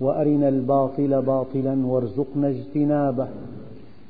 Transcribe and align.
وأرنا 0.00 0.48
الباطل 0.48 1.22
باطلا 1.22 1.86
وارزقنا 1.86 2.48
اجتنابه. 2.48 3.28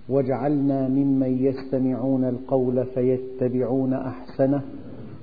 واجعلنا 0.08 0.88
ممن 0.88 1.38
يستمعون 1.44 2.24
القول 2.24 2.84
فيتبعون 2.84 3.92
أحسنه 3.92 4.62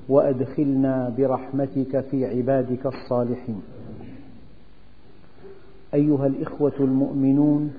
وأدخلنا 0.10 1.14
برحمتك 1.18 2.00
في 2.00 2.26
عبادك 2.26 2.86
الصالحين. 2.86 3.62
أيها 5.94 6.28
الإخوة 6.28 6.74
المؤمنون 6.80 7.74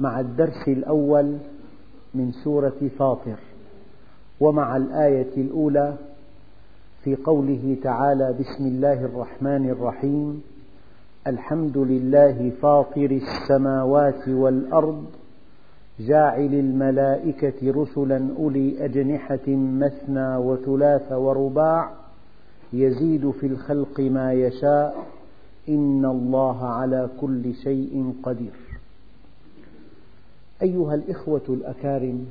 مع 0.00 0.20
الدرس 0.20 0.68
الأول 0.68 1.36
من 2.14 2.32
سورة 2.32 2.90
فاطر 2.98 3.36
ومع 4.40 4.76
الآية 4.76 5.36
الأولى 5.36 5.94
في 7.04 7.16
قوله 7.16 7.76
تعالى 7.82 8.32
بسم 8.40 8.66
الله 8.66 9.04
الرحمن 9.04 9.70
الرحيم. 9.70 10.42
الحمد 11.26 11.78
لله 11.78 12.50
فاطر 12.62 13.10
السماوات 13.10 14.28
والأرض 14.28 15.04
جاعل 16.00 16.54
الملائكة 16.54 17.70
رسلا 17.70 18.28
أولي 18.38 18.84
أجنحة 18.84 19.48
مثنى 19.48 20.36
وثلاث 20.36 21.12
ورباع 21.12 21.90
يزيد 22.72 23.30
في 23.30 23.46
الخلق 23.46 24.00
ما 24.00 24.32
يشاء 24.32 25.06
إن 25.68 26.04
الله 26.04 26.66
على 26.66 27.10
كل 27.20 27.54
شيء 27.54 28.14
قدير. 28.22 28.52
أيها 30.62 30.94
الإخوة 30.94 31.42
الأكارم 31.48 32.26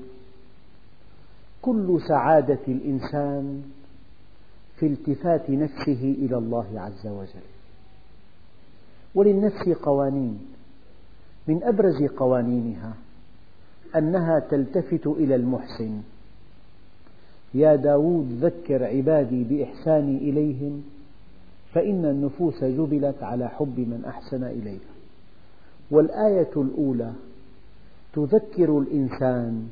كل 1.62 2.00
سعادة 2.08 2.60
الإنسان 2.68 3.62
في 4.76 4.86
التفات 4.86 5.50
نفسه 5.50 6.16
إلى 6.20 6.38
الله 6.38 6.68
عز 6.76 7.08
وجل. 7.08 7.53
وللنفس 9.16 9.70
قوانين 9.84 10.40
من 11.48 11.64
أبرز 11.64 12.04
قوانينها 12.18 12.94
أنها 13.96 14.40
تلتفت 14.40 15.08
إلى 15.08 15.36
المحسن. 15.36 16.02
يا 17.54 17.76
داود 17.76 18.28
ذكر 18.42 18.84
عبادي 18.84 19.44
بإحساني 19.44 20.18
إليهم 20.18 20.84
فإن 21.74 22.06
النفوس 22.06 22.64
جبلت 22.64 23.24
على 23.24 23.50
حب 23.50 23.80
من 23.80 24.06
أحسن 24.08 24.44
إليها. 24.44 24.94
والآية 25.92 26.52
الأولى 26.58 27.12
تذكر 28.14 28.80
الإنسان 28.80 29.68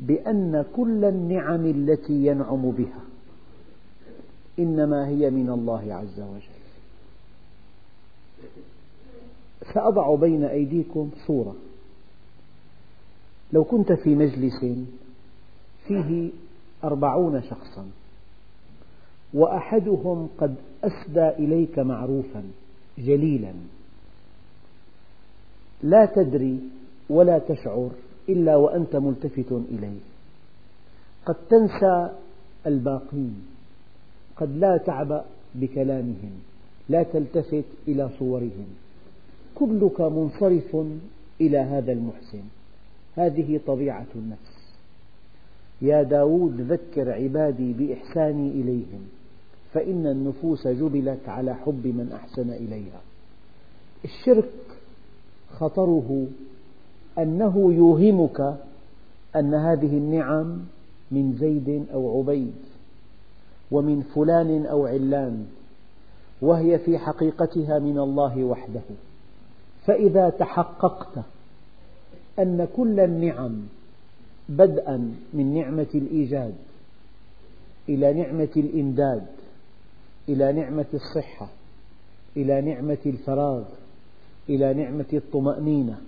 بأن 0.00 0.64
كل 0.76 1.04
النعم 1.04 1.66
التي 1.66 2.26
ينعم 2.26 2.70
بها 2.70 3.00
إنما 4.58 5.08
هي 5.08 5.30
من 5.30 5.50
الله 5.50 5.94
عز 5.94 6.20
وجل. 6.20 6.57
سأضع 9.74 10.14
بين 10.14 10.44
أيديكم 10.44 11.10
صورة. 11.26 11.54
لو 13.52 13.64
كنت 13.64 13.92
في 13.92 14.14
مجلس 14.14 14.64
فيه 15.86 16.30
أربعون 16.84 17.42
شخصا 17.42 17.86
وأحدهم 19.34 20.28
قد 20.38 20.54
أسدى 20.84 21.28
إليك 21.28 21.78
معروفا 21.78 22.42
جليلا. 22.98 23.52
لا 25.82 26.06
تدري 26.06 26.60
ولا 27.10 27.38
تشعر 27.38 27.90
إلا 28.28 28.56
وأنت 28.56 28.96
ملتفت 28.96 29.52
إليه. 29.52 29.98
قد 31.26 31.34
تنسى 31.34 32.10
الباقين 32.66 33.46
قد 34.36 34.56
لا 34.56 34.76
تعبأ 34.86 35.24
بكلامهم. 35.54 36.32
لا 36.88 37.02
تلتفت 37.02 37.64
إلى 37.88 38.10
صورهم. 38.18 38.66
كلك 39.54 40.00
منصرف 40.00 40.76
إلى 41.40 41.58
هذا 41.58 41.92
المحسن. 41.92 42.42
هذه 43.16 43.60
طبيعة 43.66 44.06
النفس. 44.16 44.58
يا 45.82 46.02
داود 46.02 46.60
ذكر 46.60 47.12
عبادي 47.12 47.72
بإحساني 47.72 48.50
إليهم 48.50 49.08
فإن 49.72 50.06
النفوس 50.06 50.68
جبلت 50.68 51.28
على 51.28 51.54
حب 51.54 51.86
من 51.86 52.12
أحسن 52.12 52.50
إليها. 52.50 53.00
الشرك 54.04 54.50
خطره 55.50 56.26
أنه 57.18 57.72
يوهمك 57.72 58.40
أن 59.36 59.54
هذه 59.54 59.96
النعم 59.96 60.58
من 61.10 61.36
زيد 61.40 61.86
أو 61.92 62.18
عبيد 62.18 62.54
ومن 63.70 64.02
فلان 64.02 64.66
أو 64.66 64.86
علان. 64.86 65.46
وهي 66.42 66.78
في 66.78 66.98
حقيقتها 66.98 67.78
من 67.78 67.98
الله 67.98 68.44
وحده. 68.44 68.80
فإذا 69.86 70.30
تحققت 70.30 71.24
أن 72.38 72.68
كل 72.76 73.00
النعم 73.00 73.62
بدءا 74.48 75.14
من 75.32 75.54
نعمة 75.54 75.86
الإيجاد 75.94 76.54
إلى 77.88 78.12
نعمة 78.12 78.48
الإمداد 78.56 79.26
إلى 80.28 80.52
نعمة 80.52 80.86
الصحة 80.94 81.48
إلى 82.36 82.60
نعمة 82.60 82.98
الفراغ 83.06 83.62
إلى 84.48 84.74
نعمة 84.74 85.06
الطمأنينة 85.12 85.98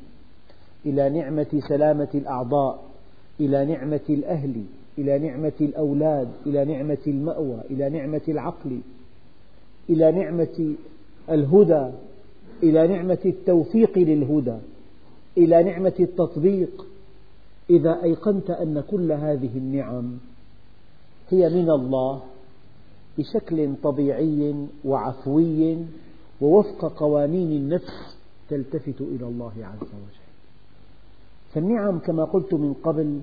إلى 0.87 1.11
نعمة 1.11 1.61
سلامة 1.69 2.09
الأعضاء 2.15 2.83
إلى 3.41 3.65
نعمة 3.65 4.01
الأهل 4.09 4.65
إلى 4.99 5.19
نعمة 5.19 5.53
الأولاد 5.61 6.29
إلى 6.47 6.65
نعمة 6.65 6.99
المأوى 7.07 7.61
إلى 7.71 7.89
نعمة 7.91 8.21
العقل 8.29 8.81
إلى 9.91 10.12
نعمة 10.12 10.75
الهدى 11.31 11.91
إلى 12.62 12.87
نعمة 12.89 13.19
التوفيق 13.25 13.99
للهدى 13.99 14.56
إلى 15.39 15.62
نعمة 15.62 15.93
التطبيق 16.01 16.87
إذا 17.71 18.03
أيقنت 18.03 18.50
أن 18.50 18.81
كل 18.91 19.12
هذه 19.12 19.50
النعم 19.56 20.19
هي 21.29 21.49
من 21.49 21.71
الله 21.71 22.23
بشكل 23.19 23.75
طبيعي 23.83 24.67
وعفوي 24.84 25.77
ووفق 26.41 26.93
قوانين 26.97 27.53
النفس 27.53 28.17
تلتفت 28.49 29.00
إلى 29.00 29.27
الله 29.27 29.53
عز 29.56 29.83
وجل. 29.83 30.21
فالنعم 31.55 31.99
كما 31.99 32.25
قلت 32.25 32.55
من 32.55 32.75
قبل 32.75 33.21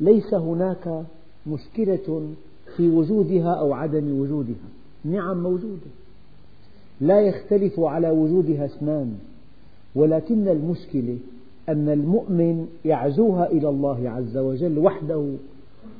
ليس 0.00 0.34
هناك 0.34 1.04
مشكلة 1.46 2.34
في 2.76 2.90
وجودها 2.90 3.54
أو 3.54 3.72
عدم 3.72 4.20
وجودها. 4.20 4.68
النعم 5.04 5.42
موجودة. 5.42 5.90
لا 7.00 7.20
يختلف 7.20 7.80
على 7.80 8.10
وجودها 8.10 8.64
اثنان 8.64 9.18
ولكن 9.94 10.48
المشكلة 10.48 11.18
أن 11.68 11.88
المؤمن 11.88 12.68
يعزوها 12.84 13.46
إلى 13.46 13.68
الله 13.68 14.10
عز 14.10 14.36
وجل 14.36 14.78
وحده 14.78 15.34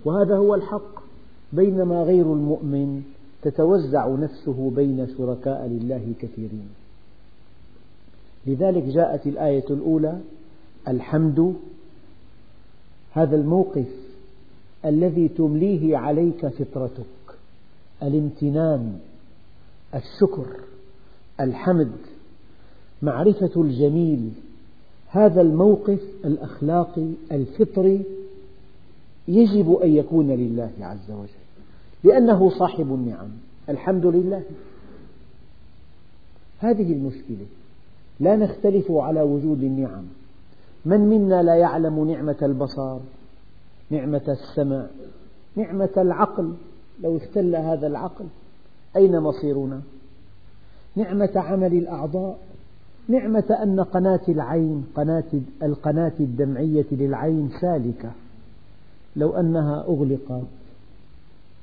وهذا 0.05 0.37
هو 0.37 0.55
الحق. 0.55 1.05
بينما 1.53 2.03
غير 2.03 2.33
المؤمن 2.33 3.03
تتوزع 3.43 4.09
نفسه 4.09 4.73
بين 4.77 5.07
شركاء 5.19 5.67
لله 5.67 6.13
كثيرين 6.21 6.69
لذلك 8.47 8.83
جاءت 8.83 9.27
الآية 9.27 9.65
الأولى 9.71 10.21
الحمد. 10.89 11.55
هذا 13.13 13.37
الموقف 13.37 13.89
الذي 14.85 15.29
تمليه 15.29 15.97
عليك 15.97 16.47
فطرتك. 16.47 17.24
الامتنان 18.03 18.99
الشكر 19.95 20.47
الحمد 21.41 21.93
معرفة 23.03 23.51
الجميل 23.57 24.31
هذا 25.09 25.41
الموقف 25.41 26.01
الأخلاقي 26.25 27.09
الفطري 27.33 28.05
يجب 29.29 29.73
أن 29.73 29.91
يكون 29.91 30.31
لله 30.31 30.71
عز 30.81 31.11
وجل 31.11 31.45
لأنه 32.05 32.51
صاحب 32.59 32.95
النعم 32.95 33.29
الحمد 33.69 34.07
لله. 34.07 34.43
هذه 36.59 36.93
المشكلة 36.93 37.47
لا 38.21 38.37
نختلف 38.37 38.91
على 38.91 39.23
وجود 39.23 39.63
النعم. 39.63 40.05
من 40.85 41.01
منا 41.01 41.43
لا 41.43 41.55
يعلم 41.55 42.11
نعمة 42.11 42.37
البصر 42.43 42.99
نعمة 43.91 44.23
السمع 44.29 44.87
نعمة 45.57 45.91
العقل؟ 45.97 46.55
لو 47.03 47.17
اختل 47.17 47.57
هذا 47.57 47.87
العقل 47.87 48.27
أين 48.97 49.21
مصيرنا؟ 49.21 49.81
نعمة 50.97 51.31
عمل 51.37 51.73
الأعضاء 51.73 52.39
نعمة 53.09 53.59
أن 53.63 53.81
قناة 53.81 54.21
العين 54.29 54.85
قناة 54.95 55.25
القناة 55.63 56.13
الدمعية 56.21 56.87
للعين 56.93 57.51
سالكة. 57.61 58.11
لو 59.17 59.31
أنها 59.41 59.81
أغلقت 59.81 60.47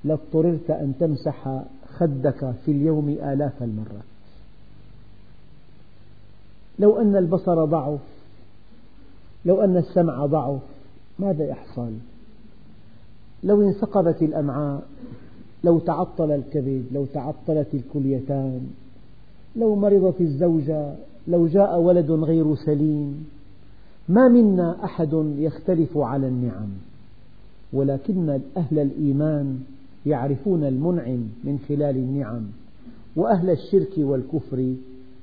لاضطررت 0.03 0.69
أن 0.69 0.93
تمسح 0.99 1.63
خدك 1.97 2.53
في 2.65 2.71
اليوم 2.71 3.09
آلاف 3.09 3.63
المرات. 3.63 4.03
لو 6.79 7.01
أن 7.01 7.15
البصر 7.15 7.65
ضعف 7.65 7.99
لو 9.45 9.61
أن 9.61 9.77
السمع 9.77 10.25
ضعف 10.25 10.61
ماذا 11.19 11.45
يحصل؟ 11.45 11.91
لو 13.43 13.61
انسقبت 13.61 14.21
الأمعاء 14.21 14.83
لو 15.63 15.79
تعطل 15.79 16.31
الكبد 16.31 16.83
لو 16.91 17.05
تعطلت 17.05 17.67
الكليتان 17.73 18.61
لو 19.55 19.75
مرضت 19.75 20.21
الزوجة 20.21 20.93
لو 21.27 21.47
جاء 21.47 21.79
ولد 21.79 22.11
غير 22.11 22.55
سليم 22.55 23.25
ما 24.09 24.27
منا 24.27 24.83
أحد 24.83 25.33
يختلف 25.37 25.97
على 25.97 26.27
النعم. 26.27 26.69
ولكن 27.73 28.39
أهل 28.57 28.79
الإيمان 28.79 29.59
يعرفون 30.05 30.63
المنعم 30.63 31.27
من 31.43 31.59
خلال 31.69 31.97
النعم 31.97 32.43
وأهل 33.15 33.49
الشرك 33.49 33.97
والكفر 33.97 34.73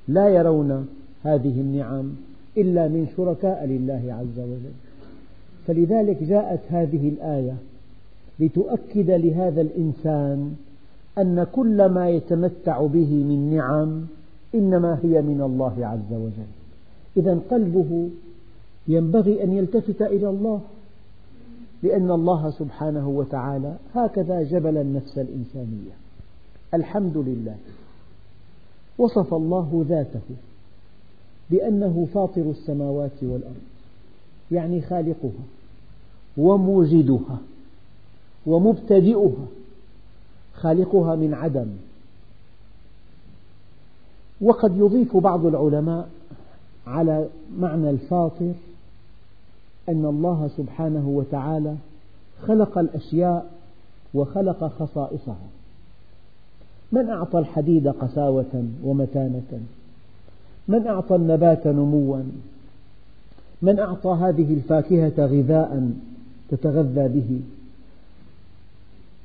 لا 0.07 0.29
يرون 0.29 0.87
هذه 1.23 1.61
النعم 1.61 2.09
إلا 2.57 2.87
من 2.87 3.07
شركاء 3.17 3.65
لله 3.65 4.13
عز 4.13 4.39
وجل. 4.39 4.73
فلذلك 5.67 6.23
جاءت 6.23 6.59
هذه 6.69 7.09
الآية 7.09 7.53
لتؤكد 8.39 9.11
لهذا 9.11 9.61
الإنسان 9.61 10.55
أن 11.17 11.47
كل 11.51 11.85
ما 11.85 12.09
يتمتع 12.09 12.85
به 12.85 13.13
من 13.13 13.55
نعم 13.55 14.05
إنما 14.55 14.99
هي 15.03 15.21
من 15.21 15.41
الله 15.41 15.85
عز 15.85 16.13
وجل. 16.13 16.51
إذا 17.17 17.39
قلبه 17.51 18.09
ينبغي 18.87 19.43
أن 19.43 19.51
يلتفت 19.51 20.01
إلى 20.01 20.29
الله 20.29 20.61
لأن 21.83 22.11
الله 22.11 22.49
سبحانه 22.49 23.09
وتعالى 23.09 23.75
هكذا 23.95 24.43
جبل 24.43 24.77
النفس 24.77 25.17
الإنسانية. 25.17 25.91
الحمد 26.73 27.17
لله. 27.17 27.55
وصف 28.97 29.33
الله 29.33 29.85
ذاته 29.89 30.35
بأنه 31.49 32.07
فاطر 32.13 32.41
السماوات 32.41 33.23
والأرض 33.23 33.63
يعني 34.51 34.81
خالقها 34.81 35.45
وموجدها. 36.37 37.37
ومبتدئها 38.49 39.45
خالقها 40.53 41.15
من 41.15 41.33
عدم. 41.33 41.67
وقد 44.41 44.77
يضيف 44.77 45.17
بعض 45.17 45.45
العلماء 45.45 46.09
على 46.87 47.27
معنى 47.59 47.89
الفاطر 47.89 48.53
أن 49.89 50.05
الله 50.05 50.49
سبحانه 50.57 51.07
وتعالى 51.07 51.75
خلق 52.47 52.77
الأشياء 52.77 53.51
وخلق 54.13 54.71
خصائصها. 54.79 55.47
من 56.91 57.09
أعطى 57.09 57.39
الحديد 57.39 57.87
قساوة 57.87 58.65
ومتانة؟ 58.83 59.59
من 60.67 60.87
أعطى 60.87 61.15
النبات 61.15 61.67
نموا؟ 61.67 62.23
من 63.61 63.79
أعطى 63.79 64.09
هذه 64.09 64.53
الفاكهة 64.53 65.25
غذاء 65.25 65.91
تتغذى 66.49 67.07
به؟ 67.07 67.41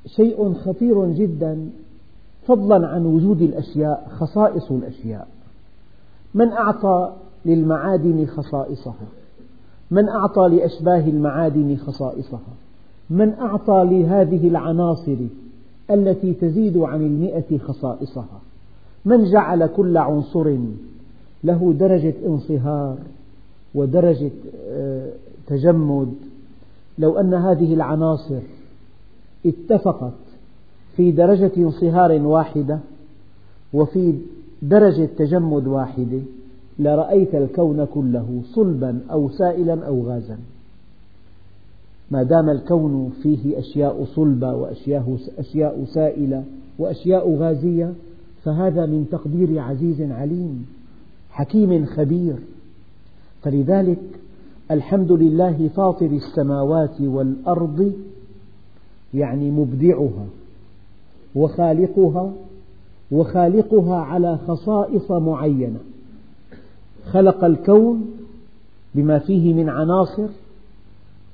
شيء 0.06 0.54
خطير 0.54 1.10
جدا 1.10 1.68
فضلا 2.46 2.86
عن 2.86 3.06
وجود 3.06 3.42
الأشياء 3.42 4.08
خصائص 4.10 4.70
الأشياء. 4.70 5.28
من 6.34 6.52
أعطى 6.52 7.12
للمعادن 7.44 8.26
خصائصها؟ 8.26 9.06
من 9.90 10.08
أعطى 10.08 10.48
لأشباه 10.48 11.08
المعادن 11.08 11.76
خصائصها؟ 11.76 12.54
من 13.10 13.32
أعطى 13.32 13.84
لهذه 13.90 14.48
العناصر 14.48 15.16
التي 15.90 16.34
تزيد 16.34 16.76
عن 16.76 17.00
المئة 17.02 17.58
خصائصها؟ 17.58 18.40
من 19.04 19.24
جعل 19.24 19.66
كل 19.66 19.96
عنصر 19.96 20.56
له 21.44 21.74
درجة 21.78 22.14
انصهار 22.26 22.96
ودرجة 23.74 24.30
آه، 24.68 25.10
تجمد؟ 25.46 26.14
لو 26.98 27.20
أن 27.20 27.34
هذه 27.34 27.74
العناصر 27.74 28.40
اتفقت 29.46 30.12
في 30.96 31.10
درجة 31.10 31.52
انصهار 31.56 32.12
واحدة 32.12 32.78
وفي 33.72 34.14
درجة 34.62 35.08
تجمد 35.18 35.66
واحدة 35.66 36.20
لرأيت 36.78 37.34
الكون 37.34 37.84
كله 37.84 38.42
صلبا 38.44 39.00
أو 39.10 39.28
سائلا 39.28 39.86
أو 39.86 40.02
غازا. 40.02 40.38
ما 42.10 42.22
دام 42.22 42.50
الكون 42.50 43.12
فيه 43.22 43.58
أشياء 43.58 44.04
صلبة 44.04 44.54
وأشياء 44.54 45.84
سائلة 45.94 46.44
وأشياء 46.78 47.34
غازية 47.36 47.92
فهذا 48.44 48.86
من 48.86 49.06
تقدير 49.12 49.58
عزيز 49.58 50.02
عليم 50.02 50.66
حكيم 51.30 51.86
خبير. 51.86 52.36
فلذلك 53.42 54.02
الحمد 54.70 55.12
لله 55.12 55.68
فاطر 55.76 56.06
السماوات 56.06 57.00
والأرض 57.00 57.92
يعني 59.14 59.50
مبدعها 59.50 60.26
وخالقها 61.34 62.32
وخالقها 63.10 63.96
على 63.96 64.38
خصائص 64.48 65.10
معينة. 65.10 65.78
خلق 67.06 67.44
الكون 67.44 68.10
بما 68.94 69.18
فيه 69.18 69.54
من 69.54 69.68
عناصر 69.68 70.28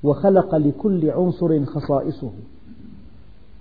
وخلق 0.02 0.54
لكل 0.54 1.10
عنصر 1.10 1.64
خصائصه. 1.64 2.30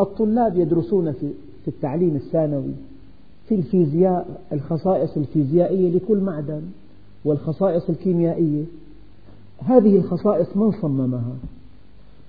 الطلاب 0.02 0.58
يدرسون 0.58 1.12
في 1.12 1.68
التعليم 1.68 2.16
الثانوي 2.16 2.74
في 3.48 3.56
الفيزياء 3.56 4.42
الخصائص 4.52 5.18
الفيزيائية 5.18 5.96
لكل 5.96 6.18
معدن 6.18 6.62
والخصائص 7.26 7.90
الكيميائية. 7.90 8.64
هذه 9.60 9.96
الخصائص 9.98 10.58
من 10.58 10.72
صممها؟ 10.72 11.36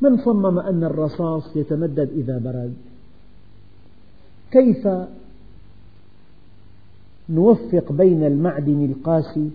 من 0.00 0.19
صمم 0.19 0.58
أن 0.58 0.85
الرصاص 0.85 1.56
يتمدد 1.56 2.11
إذا 2.17 2.38
برد؟ 2.38 2.75
كيف 4.50 4.88
نوفق 7.31 7.93
بين 7.93 8.25
المعدن 8.25 8.85
القاسي 8.85 9.50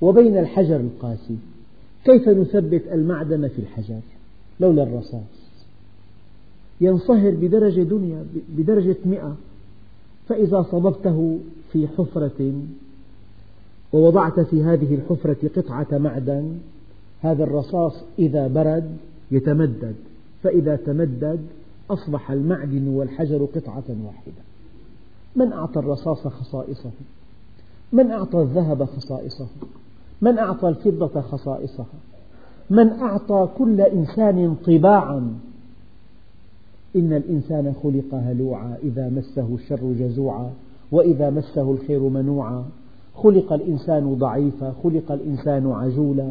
وبين 0.00 0.38
الحجر 0.38 0.76
القاسي 0.76 1.36
كيف 2.04 2.28
نثبت 2.28 2.82
المعدن 2.92 3.48
في 3.48 3.58
الحجر 3.58 4.00
لولا 4.60 4.82
الرصاص 4.82 5.40
ينصهر 6.80 7.30
بدرجة 7.30 7.82
دنيا 7.82 8.24
بدرجة 8.48 8.96
مئة 9.04 9.36
فإذا 10.28 10.62
صببته 10.62 11.38
في 11.72 11.88
حفرة 11.88 12.52
ووضعت 13.92 14.40
في 14.40 14.62
هذه 14.62 14.94
الحفرة 14.94 15.48
قطعة 15.56 15.98
معدن 15.98 16.58
هذا 17.20 17.44
الرصاص 17.44 17.92
إذا 18.18 18.46
برد 18.46 18.96
يتمدد. 19.30 19.94
فإذا 20.42 20.76
تمدد 20.76 21.40
أصبح 21.90 22.30
المعدن 22.30 22.88
والحجر 22.88 23.44
قطعة 23.44 23.84
واحدة. 24.04 24.42
من 25.36 25.52
أعطى 25.52 25.78
الرصاص 25.78 26.26
خصائصه؟ 26.26 26.90
من 27.92 28.10
أعطى 28.10 28.42
الذهب 28.42 28.84
خصائصه؟ 28.84 29.46
من 30.20 30.38
أعطى 30.38 30.68
الفضة 30.68 31.20
خصائصها 31.20 31.86
من 32.70 32.88
أعطى 32.88 33.48
كل 33.58 33.80
إنسان 33.80 34.54
طباعا؟ 34.66 35.38
إن 36.96 37.12
الإنسان 37.12 37.74
خلق 37.82 38.14
هلوعا 38.14 38.76
إذا 38.82 39.08
مسه 39.08 39.54
الشر 39.54 39.92
جزوعا 39.92 40.50
وإذا 40.92 41.30
مسه 41.30 41.70
الخير 41.70 42.00
منوعا. 42.00 42.64
خلق 43.14 43.52
الإنسان 43.52 44.14
ضعيفا 44.14 44.74
خلق 44.82 45.12
الإنسان 45.12 45.72
عجولا. 45.72 46.30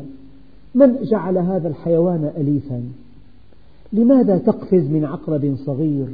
من 0.79 1.03
جعل 1.03 1.37
هذا 1.37 1.67
الحيوان 1.67 2.31
أليفا؟ 2.37 2.83
لماذا 3.93 4.37
تقفز 4.37 4.83
من 4.95 5.05
عقرب 5.05 5.55
صغير 5.65 6.07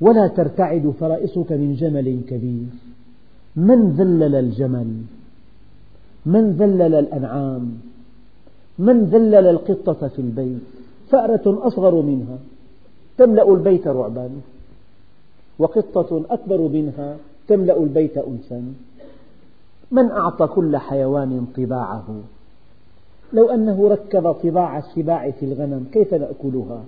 ولا 0.00 0.28
ترتعد 0.28 0.94
فرائسك 1.00 1.52
من 1.52 1.74
جمل 1.74 2.20
كبير؟ 2.28 2.66
من 3.56 3.90
ذلل 3.90 4.34
الجمل؟ 4.34 4.90
من 6.26 6.50
ذلل 6.50 6.94
الأنعام؟ 6.94 7.64
من 8.78 9.04
ذلل 9.04 9.46
القطة 9.46 10.08
في 10.08 10.18
البيت؟ 10.18 10.66
فأرة 11.10 11.66
أصغر 11.66 12.02
منها 12.02 12.38
تملأ 13.18 13.54
البيت 13.54 13.86
رعبا 13.88 14.30
وقطة 15.58 16.24
أكبر 16.30 16.68
منها 16.68 17.16
تملأ 17.48 17.82
البيت 17.82 18.18
أنسا 18.18 18.62
من 19.90 20.10
أعطى 20.10 20.46
كل 20.46 20.76
حيوان 20.76 21.46
طباعه؟ 21.56 22.20
لو 23.32 23.50
أنه 23.50 23.88
ركب 23.88 24.32
طباع 24.32 24.78
السباع 24.78 25.30
في 25.30 25.44
الغنم 25.44 25.86
كيف 25.92 26.14
نأكلها؟ 26.14 26.84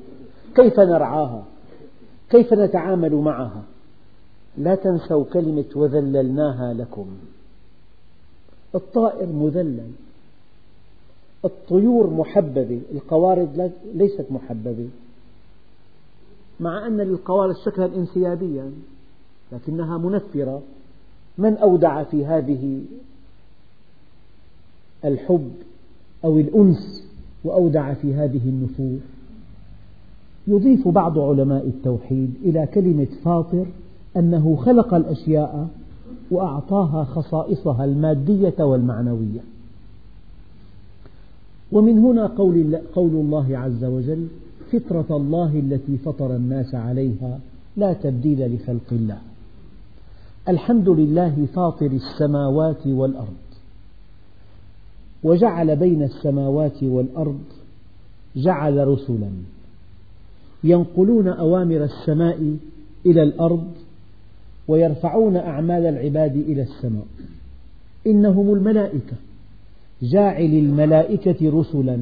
كيف 0.54 0.80
نرعاها؟ 0.80 1.44
كيف 2.30 2.52
نتعامل 2.52 3.14
معها؟ 3.14 3.62
لا 4.58 4.74
تنسوا 4.74 5.24
كلمة 5.24 5.64
وذللناها 5.74 6.74
لكم. 6.74 7.06
الطائر 8.74 9.26
مذلل. 9.26 9.90
الطيور 11.44 12.10
محببة. 12.10 12.80
القوارض 12.92 13.72
ليست 13.94 14.26
محببة. 14.30 14.88
مع 16.60 16.86
أن 16.86 16.96
للقوارض 17.00 17.54
شكلا 17.66 17.86
انسيابيا 17.86 18.72
لكنها 19.52 19.98
منفرة. 19.98 20.62
من 21.38 21.56
أودع 21.56 22.02
في 22.02 22.26
هذه 22.26 22.84
الحب؟ 25.04 25.52
أو 26.24 26.38
الأنس 26.38 27.04
وأودع 27.44 27.94
في 27.94 28.14
هذه 28.14 28.48
النفور 28.48 28.98
يضيف 30.46 30.88
بعض 30.88 31.18
علماء 31.18 31.66
التوحيد 31.66 32.34
إلى 32.44 32.66
كلمة 32.66 33.06
فاطر 33.24 33.66
أنه 34.16 34.56
خلق 34.56 34.94
الأشياء 34.94 35.68
وأعطاها 36.30 37.04
خصائصها 37.04 37.84
المادية 37.84 38.54
والمعنوية. 38.64 39.40
ومن 41.72 41.98
هنا 41.98 42.26
قول 42.94 43.10
الله 43.10 43.58
عز 43.58 43.84
وجل 43.84 44.26
فطرة 44.72 45.16
الله 45.16 45.58
التي 45.58 45.98
فطر 45.98 46.36
الناس 46.36 46.74
عليها 46.74 47.40
لا 47.76 47.92
تبديل 47.92 48.54
لخلق 48.54 48.92
الله. 48.92 49.18
الحمد 50.48 50.88
لله 50.88 51.46
فاطر 51.54 51.86
السماوات 51.86 52.86
والأرض. 52.86 53.47
وجعل 55.22 55.76
بين 55.76 56.02
السماوات 56.02 56.82
والأرض 56.82 57.40
جعل 58.36 58.88
رسلا. 58.88 59.30
ينقلون 60.64 61.28
أوامر 61.28 61.84
السماء 61.84 62.56
إلى 63.06 63.22
الأرض 63.22 63.68
ويرفعون 64.68 65.36
أعمال 65.36 65.86
العباد 65.86 66.36
إلى 66.36 66.62
السماء. 66.62 67.06
إنهم 68.06 68.54
الملائكة 68.54 69.16
جاعل 70.02 70.44
الملائكة 70.44 71.60
رسلا 71.60 71.98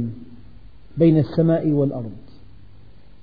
بين 0.98 1.18
السماء 1.18 1.68
والأرض. 1.68 2.10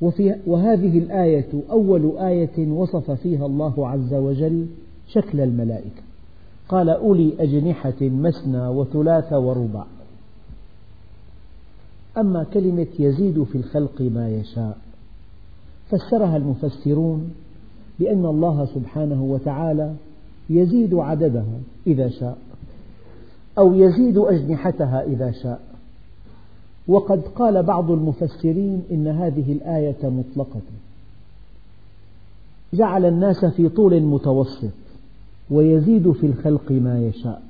وفي 0.01 0.35
وهذه 0.45 0.97
الآية 0.97 1.49
أول 1.71 2.17
آية 2.17 2.67
وصف 2.67 3.11
فيها 3.11 3.45
الله 3.45 3.87
عز 3.87 4.13
وجل 4.13 4.65
شكل 5.07 5.39
الملائكة. 5.41 6.02
قال 6.69 6.89
أولي 6.89 7.33
أجنحة 7.39 8.01
مثنى 8.01 8.67
وثلاث 8.67 9.33
ورباع 9.33 9.85
أما 12.17 12.43
كلمة 12.43 12.87
يزيد 12.99 13.43
في 13.43 13.57
الخلق 13.57 14.01
ما 14.01 14.29
يشاء 14.29 14.77
فسرها 15.89 16.37
المفسرون 16.37 17.33
بأن 17.99 18.25
الله 18.25 18.65
سبحانه 18.65 19.23
وتعالى 19.23 19.95
يزيد 20.49 20.93
عددها 20.93 21.59
إذا 21.87 22.09
شاء 22.09 22.37
أو 23.57 23.73
يزيد 23.73 24.17
أجنحتها 24.17 25.03
إذا 25.03 25.31
شاء. 25.31 25.61
وقد 26.87 27.21
قال 27.21 27.63
بعض 27.63 27.91
المفسرين 27.91 28.83
إن 28.91 29.07
هذه 29.07 29.51
الآية 29.51 30.09
مطلقة. 30.09 30.61
جعل 32.73 33.05
الناس 33.05 33.45
في 33.45 33.69
طول 33.69 34.01
متوسط. 34.01 34.73
ويزيد 35.53 36.11
في 36.11 36.25
الخلق 36.25 36.71
ما 36.71 37.07
يشاء. 37.07 37.41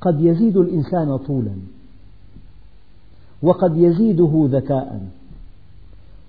قد 0.00 0.20
يزيد 0.20 0.56
الإنسان 0.56 1.16
طولا 1.16 1.54
وقد 3.42 3.76
يزيده 3.76 4.48
ذكاء 4.52 5.02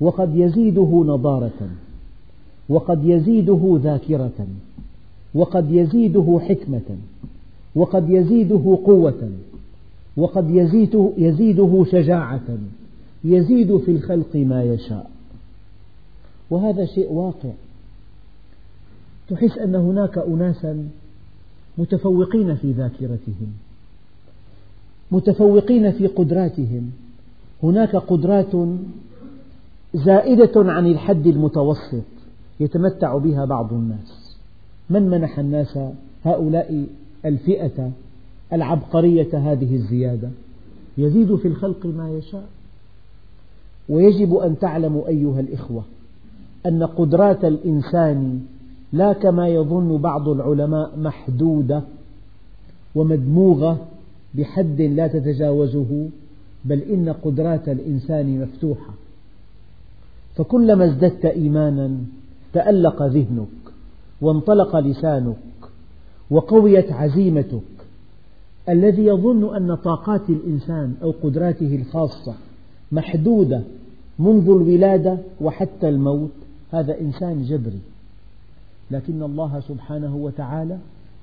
وقد 0.01 0.35
يزيده 0.35 1.03
نضارة 1.07 1.69
وقد 2.69 3.05
يزيده 3.05 3.79
ذاكرة 3.83 4.47
وقد 5.33 5.71
يزيده 5.71 6.39
حكمة 6.49 6.97
وقد 7.75 8.09
يزيده 8.09 8.79
قوة 8.85 9.31
وقد 10.17 10.49
يزيده, 11.17 11.85
شجاعة 11.91 12.57
يزيد 13.23 13.77
في 13.77 13.91
الخلق 13.91 14.35
ما 14.35 14.63
يشاء. 14.63 15.11
وهذا 16.49 16.85
شيء 16.85 17.11
واقع. 17.11 17.51
تحس 19.29 19.57
أن 19.57 19.75
هناك 19.75 20.17
أناسا 20.17 20.89
متفوقين 21.79 22.55
في 22.55 22.71
ذاكرتهم 22.71 23.53
متفوقين 25.11 25.91
في 25.91 26.07
قدراتهم. 26.07 26.91
هناك 27.63 27.95
قدرات 27.95 28.55
زائدة 29.93 30.51
عن 30.55 30.87
الحد 30.87 31.27
المتوسط 31.27 32.03
يتمتع 32.59 33.17
بها 33.17 33.45
بعض 33.45 33.73
الناس. 33.73 34.35
من 34.89 35.09
منح 35.09 35.39
الناس 35.39 35.79
هؤلاء 36.25 36.85
الفئة 37.25 37.91
العبقرية 38.53 39.51
هذه 39.51 39.75
الزيادة؟ 39.75 40.29
يزيد 40.97 41.35
في 41.35 41.47
الخلق 41.47 41.85
ما 41.85 42.11
يشاء. 42.11 42.49
ويجب 43.89 44.35
أن 44.35 44.59
تعلموا 44.59 45.07
أيها 45.07 45.39
الإخوة 45.39 45.83
أن 46.65 46.83
قدرات 46.83 47.45
الإنسان 47.45 48.45
لا 48.93 49.13
كما 49.13 49.47
يظن 49.47 49.97
بعض 49.97 50.29
العلماء 50.29 50.99
محدودة 50.99 51.81
ومدموغة 52.95 53.77
بحد 54.33 54.81
لا 54.81 55.07
تتجاوزه 55.07 56.09
بل 56.65 56.79
إن 56.81 57.09
قدرات 57.09 57.69
الإنسان 57.69 58.41
مفتوحة. 58.41 58.93
فكلما 60.35 60.85
ازددت 60.85 61.25
إيمانا 61.25 61.91
تألق 62.53 63.03
ذهنك 63.03 63.47
وانطلق 64.21 64.75
لسانك 64.75 65.35
وقويت 66.29 66.91
عزيمتك. 66.91 67.61
الذي 68.69 69.05
يظن 69.05 69.55
أن 69.55 69.75
طاقات 69.75 70.29
الإنسان 70.29 70.95
أو 71.03 71.13
قدراته 71.23 71.75
الخاصة 71.75 72.33
محدودة 72.91 73.61
منذ 74.19 74.43
الولادة 74.43 75.17
وحتى 75.41 75.89
الموت 75.89 76.31
هذا 76.71 76.99
إنسان 76.99 77.43
جبري. 77.43 77.79
لكن 78.91 79.23
الله 79.23 79.59
سبحانه 79.59 80.15
وتعالى 80.15 80.77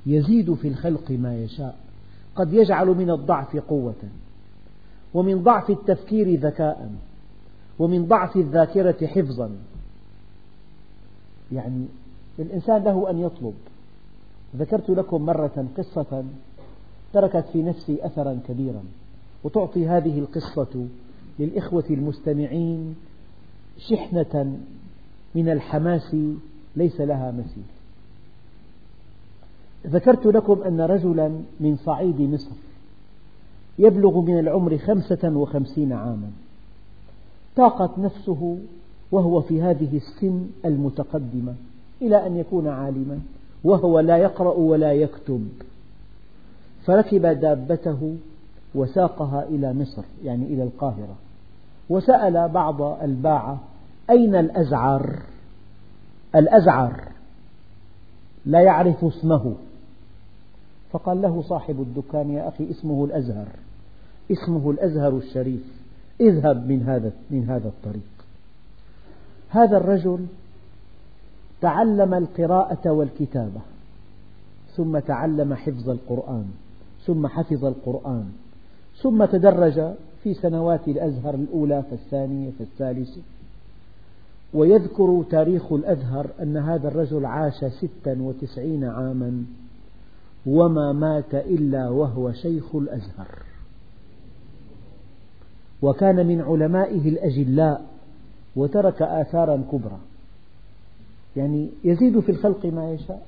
يزيد 0.07 0.55
في 0.55 0.69
الخلق 0.69 1.11
ما 1.11 1.37
يشاء. 1.37 1.77
قد 2.37 2.53
يجعل 2.53 2.87
من 2.87 3.11
الضعف 3.11 3.57
قوة 3.57 3.95
ومن 5.15 5.43
ضعف 5.43 5.71
التفكير 5.71 6.41
ذكاء 6.41 6.91
ومن 7.79 8.07
ضعف 8.07 8.37
الذاكرة 8.37 9.07
حفظا. 9.07 9.51
يعني 11.53 11.87
الإنسان 12.39 12.85
له 12.85 13.11
أن 13.11 13.19
يطلب. 13.19 13.55
ذكرت 14.57 14.91
لكم 14.91 15.23
مرة 15.23 15.67
قصة 15.77 16.25
تركت 17.13 17.45
في 17.53 17.63
نفسي 17.63 18.07
أثرا 18.07 18.41
كبيرا 18.49 18.83
وتعطي 19.45 19.89
هذه 19.89 20.19
القصة 20.19 20.87
للإخوة 21.39 21.85
المستمعين 21.91 22.97
شحنة 23.79 24.59
من 25.35 25.49
الحماس 25.49 26.17
ليس 26.77 27.01
لها 27.01 27.31
مثيل. 27.31 27.65
ذكرت 29.87 30.27
لكم 30.27 30.63
أن 30.63 30.81
رجلا 30.81 31.29
من 31.61 31.77
صعيد 31.77 32.21
مصر 32.21 32.57
يبلغ 33.79 34.21
من 34.21 34.39
العمر 34.39 34.79
خمسة 34.79 35.37
وخمسين 35.37 35.93
عاما. 35.93 36.31
طاقت 37.57 37.99
نفسه 37.99 38.59
وهو 39.13 39.41
في 39.41 39.63
هذه 39.63 39.97
السن 39.97 40.47
المتقدمة 40.65 41.55
إلى 42.03 42.27
أن 42.27 42.37
يكون 42.37 42.69
عالما 42.69 43.21
وهو 43.65 44.01
لا 44.01 44.17
يقرأ 44.17 44.55
ولا 44.55 44.93
يكتب. 44.93 45.49
فركب 46.85 47.27
دابته 47.27 48.17
وساقها 48.75 49.45
إلى 49.49 49.73
مصر 49.73 50.03
يعني 50.25 50.45
إلى 50.45 50.63
القاهرة 50.63 51.17
وسأل 51.89 52.49
بعض 52.49 52.83
الباعة 52.83 53.59
أين 54.11 54.35
الأزعر؟ 54.35 55.23
الأزعر 56.37 57.09
لا 58.47 58.61
يعرف 58.61 59.05
اسمه. 59.05 59.55
فقال 60.91 61.23
له 61.23 61.43
صاحب 61.43 61.81
الدكان 61.81 62.31
يا 62.31 62.49
أخي 62.49 62.71
اسمه 62.71 63.05
الأزهر 63.05 63.49
اسمه 64.33 64.71
الأزهر 64.71 65.17
الشريف 65.17 65.65
اذهب 66.21 66.67
من 66.67 66.83
هذا 66.83 67.13
من 67.31 67.45
هذا 67.49 67.69
الطريق. 67.69 68.17
هذا 69.49 69.77
الرجل 69.77 70.27
تعلم 71.61 72.15
القراءة 72.15 72.91
والكتابة 72.91 73.61
ثم 74.77 74.99
تعلم 74.99 75.55
حفظ 75.55 75.91
القرآن 75.91 76.47
ثم 77.07 77.27
حفظ 77.27 77.65
القرآن 77.65 78.33
ثم 79.03 79.25
تدرج 79.25 79.95
في 80.23 80.35
سنوات 80.35 80.89
الأزهر 80.89 81.35
الأولى 81.35 81.83
فالثانية 81.91 82.51
فالثالثة 82.59 83.21
ويذكر 84.55 85.25
تاريخ 85.31 85.73
الأزهر 85.73 86.27
أن 86.43 86.57
هذا 86.57 86.89
الرجل 86.89 87.27
عاش 87.27 87.65
ستا 87.65 88.17
وتسعين 88.21 88.85
عاما 88.85 89.45
وما 90.47 90.93
مات 90.93 91.35
إلا 91.35 91.89
وهو 91.89 92.33
شيخ 92.33 92.77
الأزهر. 92.77 93.29
وكان 95.83 96.27
من 96.27 96.41
علمائه 96.41 97.09
الأجلاء 97.09 97.87
وترك 98.57 99.03
آثارا 99.03 99.65
كبرى. 99.73 99.99
يعني 101.37 101.69
يزيد 101.85 102.21
في 102.21 102.33
الخلق 102.33 102.67
ما 102.67 102.91
يشاء. 102.91 103.27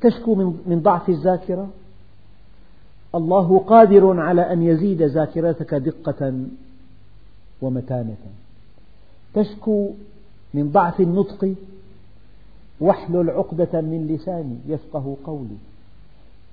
تشكو 0.00 0.34
من 0.66 0.80
ضعف 0.82 1.08
الذاكرة. 1.08 1.68
الله 3.14 3.58
قادر 3.58 4.20
على 4.20 4.52
أن 4.52 4.62
يزيد 4.62 5.02
ذاكرتك 5.02 5.74
دقة 5.74 6.44
ومتانة. 7.62 8.16
تشكو 9.34 9.90
من 10.54 10.70
ضعف 10.70 11.00
النطق 11.00 11.54
واحلل 12.80 13.30
عقدة 13.30 13.80
من 13.80 14.06
لساني 14.06 14.56
يفقه 14.68 15.16
قولي. 15.24 15.56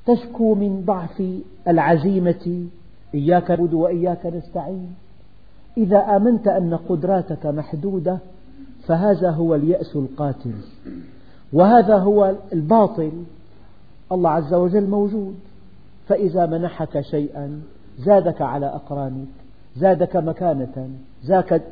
تشكو 0.05 0.55
من 0.55 0.83
ضعف 0.85 1.23
العزيمة 1.67 2.67
إياك 3.13 3.51
نعبد 3.51 3.73
وإياك 3.73 4.25
نستعين. 4.25 4.95
إذا 5.77 6.15
آمنت 6.15 6.47
أن 6.47 6.73
قدراتك 6.73 7.45
محدودة 7.45 8.17
فهذا 8.87 9.31
هو 9.31 9.55
اليأس 9.55 9.95
القاتل. 9.95 10.53
وهذا 11.53 11.97
هو 11.97 12.35
الباطل. 12.53 13.11
الله 14.11 14.29
عز 14.29 14.53
وجل 14.53 14.89
موجود. 14.89 15.35
فإذا 16.07 16.45
منحك 16.45 17.01
شيئا 17.01 17.61
زادك 17.99 18.41
على 18.41 18.65
أقرانك. 18.65 19.40
زادك 19.75 20.15
مكانة 20.15 20.89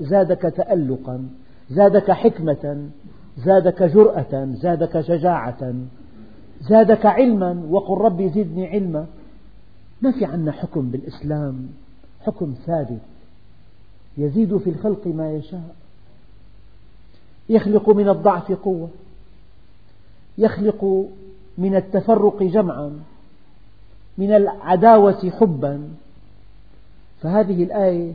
زادك 0.02 0.42
تألقا 0.42 1.30
زادك 1.70 2.12
حكمة 2.12 2.90
زادك 3.38 3.84
جرأة 3.84 4.46
زادك 4.46 5.02
شجاعة. 5.02 5.74
زادك 6.62 7.06
علما 7.06 7.64
وقل 7.70 8.02
ربي 8.02 8.30
زدني 8.30 8.68
علما. 8.68 9.06
ما 10.02 10.12
في 10.12 10.26
عنا 10.26 10.52
حكم 10.52 10.90
بالإسلام 10.90 11.68
حكم 12.22 12.54
ثابت. 12.66 13.02
يزيد 14.18 14.58
في 14.58 14.70
الخلق 14.70 15.08
ما 15.08 15.32
يشاء. 15.32 15.76
يخلق 17.50 17.90
من 17.90 18.10
الضعف 18.10 18.52
قوة. 18.52 18.90
يخلق 20.38 21.06
من 21.58 21.76
التفرق 21.76 22.44
جمعا. 22.44 23.00
من 24.18 24.32
العداوة 24.32 25.30
حبا. 25.30 25.90
فهذه 27.22 27.64
الآية 27.64 28.14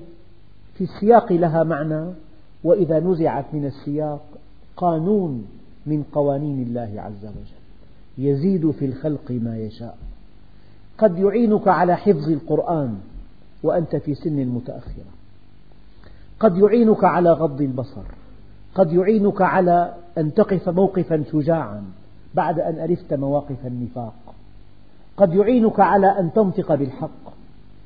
في 0.74 0.84
السياق 0.84 1.32
لها 1.32 1.62
معنى 1.62 2.04
وإذا 2.64 3.00
نزعت 3.00 3.44
من 3.52 3.66
السياق 3.66 4.20
قانون 4.76 5.46
من 5.86 6.02
قوانين 6.12 6.62
الله 6.62 6.92
عز 6.96 7.26
وجل. 7.26 7.64
يزيد 8.18 8.70
في 8.70 8.84
الخلق 8.84 9.30
ما 9.30 9.58
يشاء. 9.58 9.98
قد 10.98 11.18
يعينك 11.18 11.68
على 11.68 11.96
حفظ 11.96 12.28
القرآن 12.28 12.98
وأنت 13.62 13.96
في 13.96 14.14
سن 14.14 14.46
متأخرة. 14.46 15.04
قد 16.40 16.58
يعينك 16.58 17.04
على 17.04 17.32
غض 17.32 17.60
البصر. 17.60 18.04
قد 18.74 18.92
يعينك 18.92 19.42
على 19.42 19.94
أن 20.18 20.34
تقف 20.34 20.68
موقفا 20.68 21.24
شجاعا 21.32 21.84
بعد 22.34 22.60
أن 22.60 22.74
ألفت 22.74 23.14
مواقف 23.14 23.66
النفاق. 23.66 24.34
قد 25.16 25.34
يعينك 25.34 25.80
على 25.80 26.06
أن 26.06 26.32
تنطق 26.32 26.74
بالحق. 26.74 27.23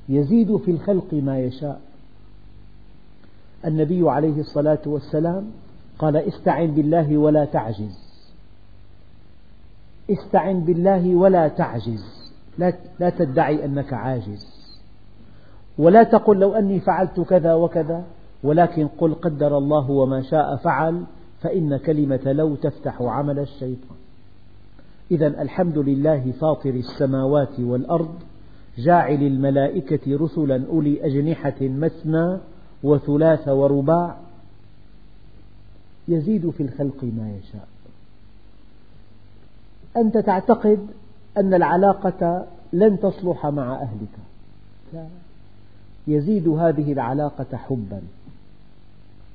يزيد 0.09 0.57
في 0.57 0.71
الخلق 0.71 1.15
ما 1.15 1.39
يشاء. 1.39 1.81
النبي 3.65 4.11
عليه 4.11 4.41
الصلاة 4.41 4.83
والسلام 4.87 5.51
قال 5.99 6.17
استعن 6.17 6.67
بالله 6.67 7.19
ولا 7.19 7.45
تعجز. 7.45 8.09
استعن 10.11 10.61
بالله 10.61 11.15
ولا 11.15 11.49
تعجز. 11.49 12.33
لا 12.99 13.11
تدعي 13.11 13.65
أنك 13.65 13.93
عاجز. 13.93 14.47
ولا 15.79 16.03
تقل 16.03 16.37
لو 16.39 16.53
أني 16.53 16.81
فعلت 16.81 17.21
كذا 17.21 17.55
وكذا 17.55 18.05
ولكن 18.43 18.89
قل 18.89 19.15
قدر 19.15 19.59
الله 19.59 19.91
وما 19.91 20.23
شاء 20.23 20.57
فعل 20.57 21.05
فإن 21.41 21.77
كلمة 21.77 22.33
لو 22.33 22.55
تفتح 22.55 23.03
عمل 23.03 23.39
الشيطان. 23.39 23.97
إذا 25.11 25.27
الحمد 25.27 25.79
لله 25.79 26.33
فاطر 26.33 26.71
السماوات 26.71 27.61
والأرض 27.61 28.15
جاعل 28.79 29.23
الملائكة 29.23 30.17
رسلا 30.17 30.67
أولي 30.69 31.07
أجنحة 31.07 31.57
مثنى 31.61 32.39
وثلاث 32.83 33.49
ورباع 33.49 34.17
يزيد 36.09 36.51
في 36.51 36.63
الخلق 36.63 37.05
ما 37.05 37.37
يشاء. 37.39 37.69
أنت 39.97 40.19
تعتقد 40.19 40.87
أن 41.37 41.55
العلاقة 41.55 42.47
لن 42.73 43.01
تصلح 43.01 43.47
مع 43.47 43.75
أهلك. 43.75 44.19
لا. 44.93 45.07
يزيد 46.07 46.49
هذه 46.49 46.93
العلاقة 46.93 47.57
حبا 47.57 48.03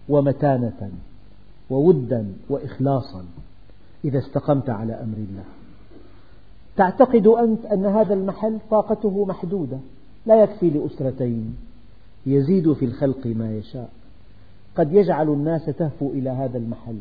ومتانة 0.09 0.91
وودا 1.69 2.33
وإخلاصا 2.49 3.25
إذا 4.05 4.19
استقمت 4.19 4.69
على 4.69 4.93
أمر 4.93 5.17
الله. 5.17 5.43
تعتقد 6.75 7.27
أنت 7.27 7.65
أن 7.65 7.85
هذا 7.85 8.13
المحل 8.13 8.59
طاقته 8.71 9.25
محدودة 9.25 9.77
لا 10.25 10.43
يكفي 10.43 10.69
لأسرتين. 10.69 11.57
يزيد 12.25 12.73
في 12.73 12.85
الخلق 12.85 13.27
ما 13.27 13.57
يشاء. 13.57 13.89
قد 14.75 14.93
يجعل 14.93 15.29
الناس 15.29 15.65
تهفو 15.65 16.09
إلى 16.11 16.29
هذا 16.29 16.57
المحل. 16.57 16.99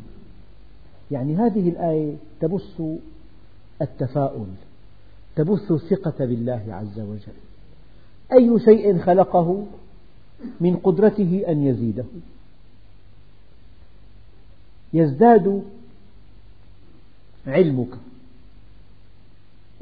يعني 1.10 1.36
هذه 1.36 1.68
الآية 1.68 2.14
تبث 2.40 2.82
التفاؤل 3.82 4.46
تبث 5.36 5.72
الثقة 5.72 6.24
بالله 6.24 6.62
عز 6.68 7.00
وجل. 7.00 7.38
أي 8.32 8.60
شيء 8.64 8.98
خلقه 8.98 9.66
من 10.60 10.76
قدرته 10.76 11.44
أن 11.48 11.66
يزيده. 11.66 12.04
يزداد 14.92 15.62
علمك. 17.46 17.88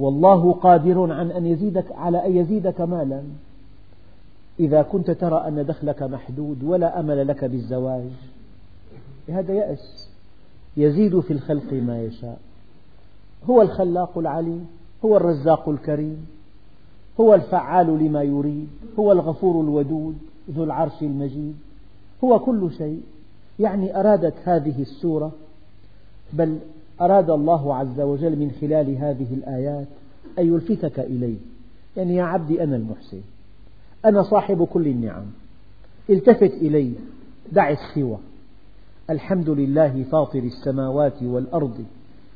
والله 0.01 0.53
قادر 0.53 1.13
عن 1.13 1.31
أن 1.31 1.47
يزيدك 1.47 1.93
على 1.93 2.27
أن 2.27 2.37
يزيدك 2.37 2.81
مالا. 2.81 3.23
إذا 4.61 4.83
كنت 4.83 5.11
ترى 5.11 5.49
أن 5.49 5.67
دخلك 5.67 6.03
محدود 6.03 6.65
ولا 6.65 7.01
أمل 7.01 7.29
لك 7.29 7.45
بالزواج 7.45 8.11
هذا 9.29 9.53
يأس. 9.55 10.09
يزيد 10.77 11.21
في 11.21 11.33
الخلق 11.33 11.73
ما 11.73 12.03
يشاء. 12.03 12.39
هو 13.51 13.63
الخلاق 13.63 14.19
العليم 14.19 14.67
هو 15.05 15.17
الرزاق 15.17 15.69
الكريم 15.69 16.27
هو 17.21 17.35
الفعال 17.35 17.87
لما 17.87 18.23
يريد 18.23 18.69
هو 18.99 19.13
الغفور 19.13 19.61
الودود 19.61 20.19
ذو 20.51 20.65
العرش 20.65 21.03
المجيد. 21.03 21.57
هو 22.25 22.39
كل 22.39 22.71
شيء. 22.79 23.03
يعني 23.59 24.01
أرادت 24.01 24.35
هذه 24.45 24.83
السورة 24.83 25.33
بل 26.33 26.59
أراد 27.01 27.31
الله 27.31 27.75
عز 27.75 28.01
وجل 28.01 28.37
من 28.37 28.51
خلال 28.61 28.97
هذه 28.97 29.35
الآيات 29.35 29.87
أن 30.39 30.55
يلفتك 30.55 31.01
إليه. 31.01 31.37
يعني 31.97 32.17
يا 32.17 32.23
عبدي 32.23 32.63
أنا 32.63 32.77
المحسن. 32.77 33.21
أنا 34.05 34.23
صاحب 34.23 34.65
كل 34.65 34.87
النعم. 34.87 35.25
التفت 36.11 36.53
إلي 36.53 36.93
دع 37.53 37.71
السوى. 37.71 38.19
الحمد 39.11 39.51
لله 39.51 40.03
فاطر 40.03 40.39
السماوات 40.39 41.23
والأرض. 41.23 41.85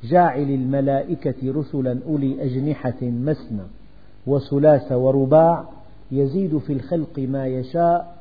جاعل 0.04 0.50
الملائكة 0.50 1.52
رسلا 1.52 1.98
أولي 2.06 2.44
أجنحة 2.44 3.02
مثنى 3.02 3.62
وثلاث 4.26 4.92
ورباع. 4.92 5.64
يزيد 6.12 6.58
في 6.58 6.72
الخلق 6.72 7.18
ما 7.18 7.46
يشاء. 7.46 8.16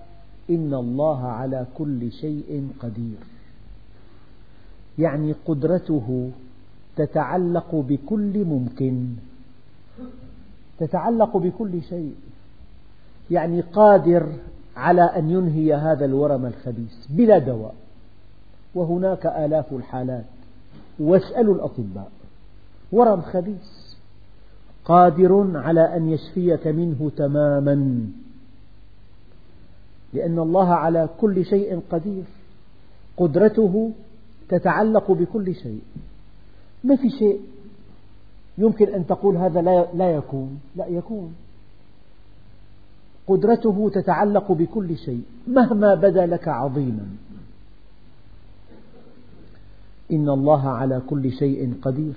إن 0.49 0.73
الله 0.73 1.19
على 1.23 1.65
كل 1.77 2.12
شيء 2.12 2.67
قدير. 2.79 3.32
يعني 4.99 5.36
قدرته 5.45 6.32
تتعلق 6.95 7.75
بكل 7.75 8.45
ممكن 8.45 9.08
تتعلق 10.79 11.38
بكل 11.38 11.82
شيء 11.82 12.15
يعني 13.32 13.62
قادر 13.62 14.27
على 14.75 15.01
أن 15.01 15.29
ينهي 15.29 15.73
هذا 15.73 16.06
الورم 16.06 16.45
الخبيث 16.45 17.08
بلا 17.10 17.38
دواء. 17.38 17.75
وهناك 18.75 19.25
آلاف 19.25 19.73
الحالات. 19.73 20.25
واسألوا 20.99 21.56
الأطباء. 21.56 22.12
ورم 22.91 23.21
خبيث. 23.21 23.93
قادر 24.86 25.58
على 25.58 25.97
أن 25.97 26.10
يشفيك 26.10 26.67
منه 26.67 27.12
تماما. 27.17 28.08
لأن 30.13 30.39
الله 30.39 30.73
على 30.73 31.10
كل 31.21 31.45
شيء 31.45 31.82
قدير. 31.91 32.23
قدرته 33.17 33.91
تتعلق 34.49 35.12
بكل 35.12 35.56
شيء. 35.56 35.82
ما 36.84 36.95
في 36.95 37.10
شيء 37.10 37.41
يمكن 38.58 38.93
أن 38.93 39.08
تقول 39.08 39.38
هذا 39.38 39.62
لا 39.93 40.12
يكون. 40.12 40.60
لا 40.75 40.88
يكون. 40.88 41.36
قدرته 43.27 43.91
تتعلق 43.93 44.51
بكل 44.51 44.97
شيء 44.97 45.23
مهما 45.47 45.95
بدا 45.95 46.25
لك 46.25 46.47
عظيما. 46.47 47.08
إن 50.12 50.29
الله 50.29 50.69
على 50.69 51.01
كل 51.10 51.32
شيء 51.32 51.73
قدير. 51.82 52.13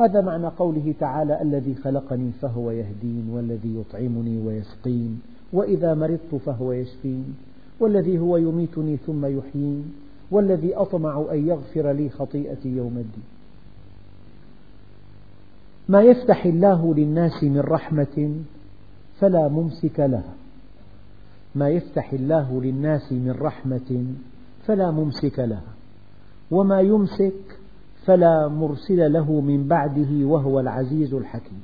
هذا 0.00 0.20
معنى 0.20 0.46
قوله 0.46 0.94
تعالى 1.00 1.42
الذي 1.42 1.74
خلقني 1.74 2.30
فهو 2.42 2.70
يهدين 2.70 3.30
والذي 3.30 3.80
يطعمني 3.80 4.46
ويسقين 4.46 5.20
وإذا 5.52 5.94
مرضت 5.94 6.34
فهو 6.46 6.72
يشفين 6.72 7.34
والذي 7.80 8.18
هو 8.18 8.36
يميتني 8.36 8.96
ثم 8.96 9.26
يحيين. 9.26 9.94
والذي 10.30 10.74
أطمع 10.74 11.26
أن 11.32 11.48
يغفر 11.48 11.92
لي 11.92 12.10
خطيئتي 12.10 12.68
يوم 12.68 12.96
الدين. 12.96 13.24
ما 15.88 16.02
يفتح 16.02 16.44
الله 16.44 16.94
للناس 16.94 17.44
من 17.44 17.60
رحمة 17.60 18.34
فلا 19.20 19.48
ممسك 19.48 20.00
لها. 20.00 20.34
ما 21.54 21.68
يفتح 21.68 22.12
الله 22.12 22.60
للناس 22.62 23.12
من 23.12 23.30
رحمة 23.40 24.04
فلا 24.66 24.90
ممسك 24.90 25.38
لها. 25.38 25.72
وما 26.50 26.80
يمسك 26.80 27.58
فلا 28.04 28.48
مرسل 28.48 29.12
له 29.12 29.40
من 29.40 29.68
بعده 29.68 30.26
وهو 30.26 30.60
العزيز 30.60 31.14
الحكيم. 31.14 31.62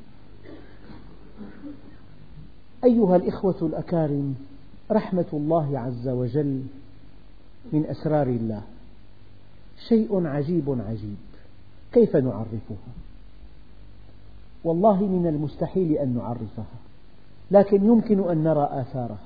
أيها 2.85 3.17
الإخوة 3.17 3.57
الأكارم 3.63 4.35
رحمة 4.91 5.27
الله 5.33 5.79
عز 5.79 6.09
وجل 6.09 6.63
من 7.73 7.87
أسرار 7.87 8.27
الله. 8.27 8.63
شيء 9.89 10.27
عجيب 10.27 10.81
عجيب. 10.89 11.17
كيف 11.93 12.17
نعرفها؟ 12.17 12.93
والله 14.65 15.07
من 15.07 15.27
المستحيل 15.27 15.93
أن 15.93 16.15
نعرفها 16.15 16.79
لكن 17.51 17.85
يمكن 17.85 18.31
أن 18.31 18.45
نرى 18.45 18.69
آثارها. 18.73 19.19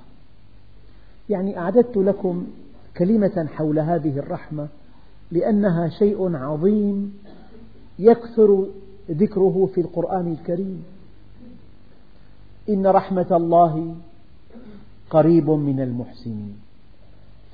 يعني 1.31 1.59
أعددت 1.59 1.97
لكم 1.97 2.47
كلمة 2.97 3.49
حول 3.55 3.79
هذه 3.79 4.19
الرحمة 4.19 4.69
لأنها 5.31 5.89
شيء 5.89 6.37
عظيم 6.37 7.19
يكثر 7.99 8.67
ذكره 9.11 9.69
في 9.75 9.81
القرآن 9.81 10.33
الكريم. 10.33 10.85
إن 12.69 12.87
رحمة 12.87 13.27
الله 13.31 13.95
قريب 15.11 15.51
من 15.51 15.81
المحسنين. 15.81 16.57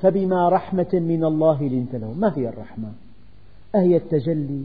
فبما 0.02 0.48
رحمة 0.48 0.88
من 0.92 1.24
الله 1.24 1.62
لنت 1.62 1.94
لهم. 1.94 2.20
ما 2.20 2.32
هي 2.36 2.48
الرحمة؟ 2.48 2.92
أهي 3.74 3.96
التجلي؟ 3.96 4.64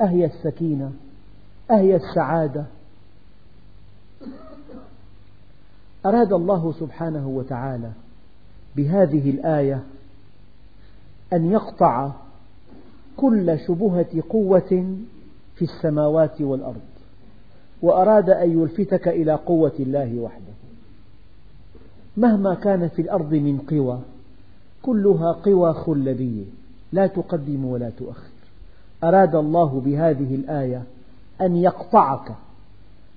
أهي 0.00 0.24
السكينة؟ 0.24 0.92
أهي 1.70 1.96
السعادة؟ 1.96 2.64
أراد 6.06 6.32
الله 6.32 6.72
سبحانه 6.72 7.28
وتعالى 7.28 7.90
بهذه 8.76 9.30
الآية 9.30 9.82
أن 11.32 11.50
يقطع 11.50 12.12
كل 13.16 13.58
شبهة 13.68 14.22
قوة 14.30 14.96
في 15.54 15.62
السماوات 15.62 16.40
والأرض 16.40 16.80
وأراد 17.82 18.30
أن 18.30 18.60
يلفتك 18.62 19.08
إلى 19.08 19.34
قوة 19.34 19.72
الله 19.80 20.20
وحده. 20.20 20.54
مهما 22.16 22.54
كان 22.54 22.88
في 22.88 23.02
الأرض 23.02 23.34
من 23.34 23.58
قوى 23.58 24.00
كلها 24.84 25.32
قوى 25.32 25.72
خلبية 25.74 26.44
لا 26.92 27.06
تقدم 27.06 27.64
ولا 27.64 27.90
تؤخر. 27.90 28.30
أراد 29.04 29.34
الله 29.34 29.82
بهذه 29.84 30.34
الآية 30.34 30.82
أن 31.40 31.56
يقطعك 31.56 32.34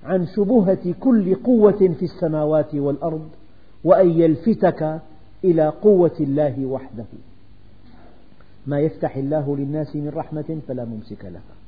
عن 0.04 0.26
شبهة 0.26 0.94
كل 1.00 1.34
قوة 1.34 1.94
في 1.98 2.02
السماوات 2.02 2.74
والأرض 2.74 3.28
وأن 3.84 4.10
يلفتك 4.10 5.00
إلى 5.44 5.68
قوة 5.68 6.16
الله 6.20 6.66
وحده. 6.66 7.04
ما 8.66 8.80
يفتح 8.80 9.16
الله 9.16 9.56
للناس 9.56 9.96
من 9.96 10.08
رحمة 10.08 10.58
فلا 10.68 10.84
ممسك 10.84 11.24
لها. 11.24 11.58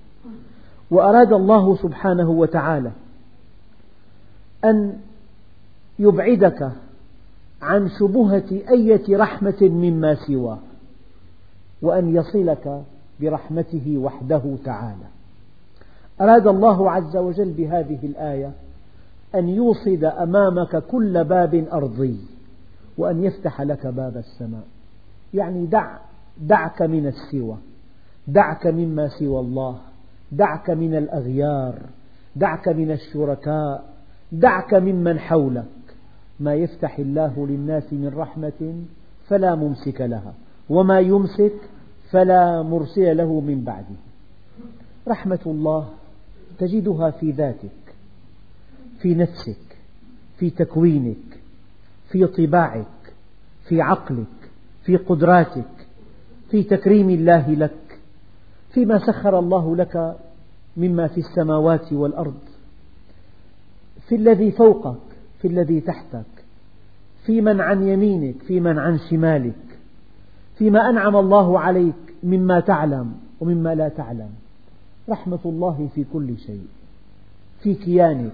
وأراد 0.91 1.33
الله 1.33 1.77
سبحانه 1.77 2.31
وتعالى 2.31 2.91
أن 4.65 4.99
يبعدك 5.99 6.73
عن 7.63 7.89
شبهة 7.99 8.71
أية 8.71 9.17
رحمة 9.17 9.59
مما 9.63 10.15
سواه 10.15 10.59
وأن 11.83 12.17
يصلك 12.17 12.83
برحمته 13.21 13.99
وحده 13.99 14.57
تعالى. 14.65 15.07
أراد 16.21 16.47
الله 16.47 16.91
عز 16.91 17.17
وجل 17.17 17.53
بهذه 17.53 17.99
الآية 18.03 18.53
أن 19.35 19.49
يوصد 19.49 20.05
أمامك 20.05 20.77
كل 20.77 21.25
باب 21.25 21.67
أرضي 21.73 22.17
وأن 22.99 23.25
يفتح 23.25 23.63
لك 23.63 23.87
باب 23.87 24.17
السماء. 24.17 24.65
يعني 25.35 25.67
دع 25.67 25.97
دعك 26.41 26.83
من 26.83 27.07
السوى 27.07 27.57
دعك 28.29 28.67
مما 28.67 29.09
سوى 29.09 29.41
الله 29.41 29.79
دعك 30.33 30.71
من 30.71 30.95
الأغيار 30.95 31.75
دعك 32.37 32.69
من 32.69 32.91
الشركاء 32.91 33.85
دعك 34.33 34.75
ممن 34.75 35.19
حولك. 35.19 35.65
ما 36.41 36.55
يفتح 36.55 36.99
الله 36.99 37.47
للناس 37.47 37.93
من 37.93 38.13
رحمة 38.17 38.75
فلا 39.29 39.55
ممسك 39.55 40.01
لها 40.01 40.35
وما 40.69 41.01
يمسك 41.01 41.55
فلا 42.11 42.63
مرسل 42.63 43.17
له 43.17 43.41
من 43.41 43.65
بعده. 43.65 43.97
رحمة 45.09 45.41
الله 45.47 45.89
تجدها 46.59 47.11
في 47.11 47.31
ذاتك 47.31 47.95
في 48.99 49.15
نفسك 49.15 49.77
في 50.39 50.51
تكوينك 50.51 51.41
في 52.09 52.27
طباعك 52.27 53.15
في 53.69 53.83
عقلك 53.83 54.51
في 54.85 54.97
قدراتك 54.97 55.87
في 56.51 56.63
تكريم 56.63 57.11
الله 57.11 57.51
لك 57.51 57.99
فيما 58.73 58.99
سخر 58.99 59.39
الله 59.39 59.77
لك 59.77 60.17
مما 60.77 61.07
في 61.07 61.19
السماوات 61.21 61.93
والأرض. 61.93 62.41
في 64.09 64.15
الذي 64.15 64.51
فوقك 64.51 65.10
في 65.43 65.49
الذي 65.49 65.81
تحتك 65.81 66.45
في 67.27 67.41
من 67.41 67.61
عن 67.61 67.89
يمينك 67.89 68.43
في 68.43 68.61
من 68.61 68.79
عن 68.79 68.99
شمالك 69.11 69.79
فيما 70.59 70.91
أنعم 70.91 71.17
الله 71.17 71.61
عليك 71.61 71.95
مما 72.23 72.61
تعلم 72.61 73.15
ومما 73.41 73.75
لا 73.75 73.89
تعلم. 73.89 74.31
رحمة 75.09 75.39
الله 75.45 75.89
في 75.95 76.05
كل 76.13 76.39
شيء 76.39 76.67
في 77.63 77.75
كيانك 77.75 78.33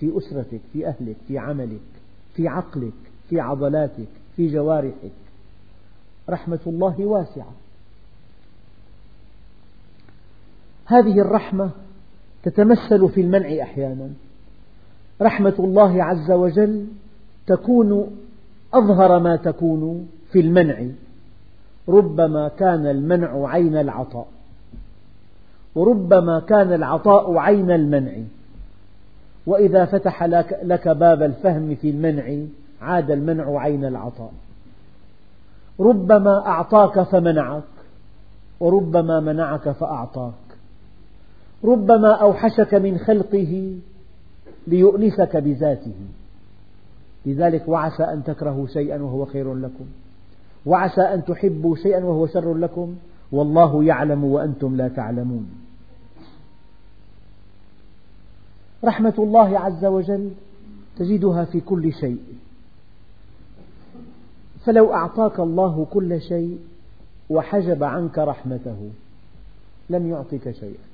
في 0.00 0.18
أسرتك 0.18 0.60
في 0.72 0.88
أهلك 0.88 1.16
في 1.28 1.38
عملك 1.38 1.80
في 2.34 2.48
عقلك 2.48 2.92
في 3.28 3.40
عضلاتك 3.40 4.08
في 4.36 4.48
جوارحك. 4.48 5.12
رحمة 6.28 6.60
الله 6.66 7.00
واسعة. 7.00 7.52
هذه 10.86 11.20
الرحمة 11.20 11.70
تتمثل 12.42 13.08
في 13.08 13.20
المنع 13.20 13.62
أحيانا. 13.62 14.10
رحمة 15.22 15.54
الله 15.58 16.04
عز 16.04 16.30
وجل 16.30 16.86
تكون 17.46 18.16
أظهر 18.74 19.18
ما 19.18 19.36
تكون 19.36 20.08
في 20.32 20.40
المنع 20.40 20.86
ربما 21.88 22.48
كان 22.48 22.86
المنع 22.86 23.48
عين 23.48 23.76
العطاء 23.76 24.26
وربما 25.78 26.40
كان 26.40 26.72
العطاء 26.72 27.36
عين 27.36 27.70
المنع. 27.70 28.12
وإذا 29.46 29.84
فتح 29.84 30.24
لك 30.62 30.88
باب 30.88 31.22
الفهم 31.22 31.74
في 31.74 31.90
المنع 31.90 32.46
عاد 32.82 33.10
المنع 33.10 33.60
عين 33.60 33.84
العطاء. 33.84 34.32
ربما 35.80 36.46
أعطاك 36.46 37.02
فمنعك 37.02 37.62
وربما 38.60 39.20
منعك 39.20 39.70
فأعطاك. 39.70 40.32
ربما 41.64 42.12
أوحشك 42.12 42.74
من 42.74 42.98
خلقه 42.98 43.74
ليؤنسك 44.68 45.36
بذاته. 45.36 45.94
لذلك 47.26 47.68
وعسى 47.68 48.02
أن 48.02 48.24
تكرهوا 48.24 48.66
شيئا 48.66 49.02
وهو 49.02 49.24
خير 49.24 49.54
لكم. 49.54 49.84
وعسى 50.66 51.00
أن 51.00 51.24
تحبوا 51.24 51.76
شيئا 51.76 52.04
وهو 52.04 52.26
شر 52.26 52.54
لكم. 52.54 52.94
والله 53.32 53.84
يعلم 53.84 54.24
وأنتم 54.24 54.76
لا 54.76 54.88
تعلمون. 54.88 55.50
رحمة 58.84 59.14
الله 59.18 59.58
عز 59.58 59.84
وجل 59.84 60.30
تجدها 60.98 61.44
في 61.44 61.60
كل 61.60 61.92
شيء. 61.92 62.22
فلو 64.64 64.92
أعطاك 64.92 65.40
الله 65.40 65.86
كل 65.90 66.20
شيء 66.20 66.58
وحجب 67.30 67.84
عنك 67.84 68.18
رحمته 68.18 68.90
لم 69.90 70.10
يعطك 70.10 70.50
شيئا. 70.50 70.88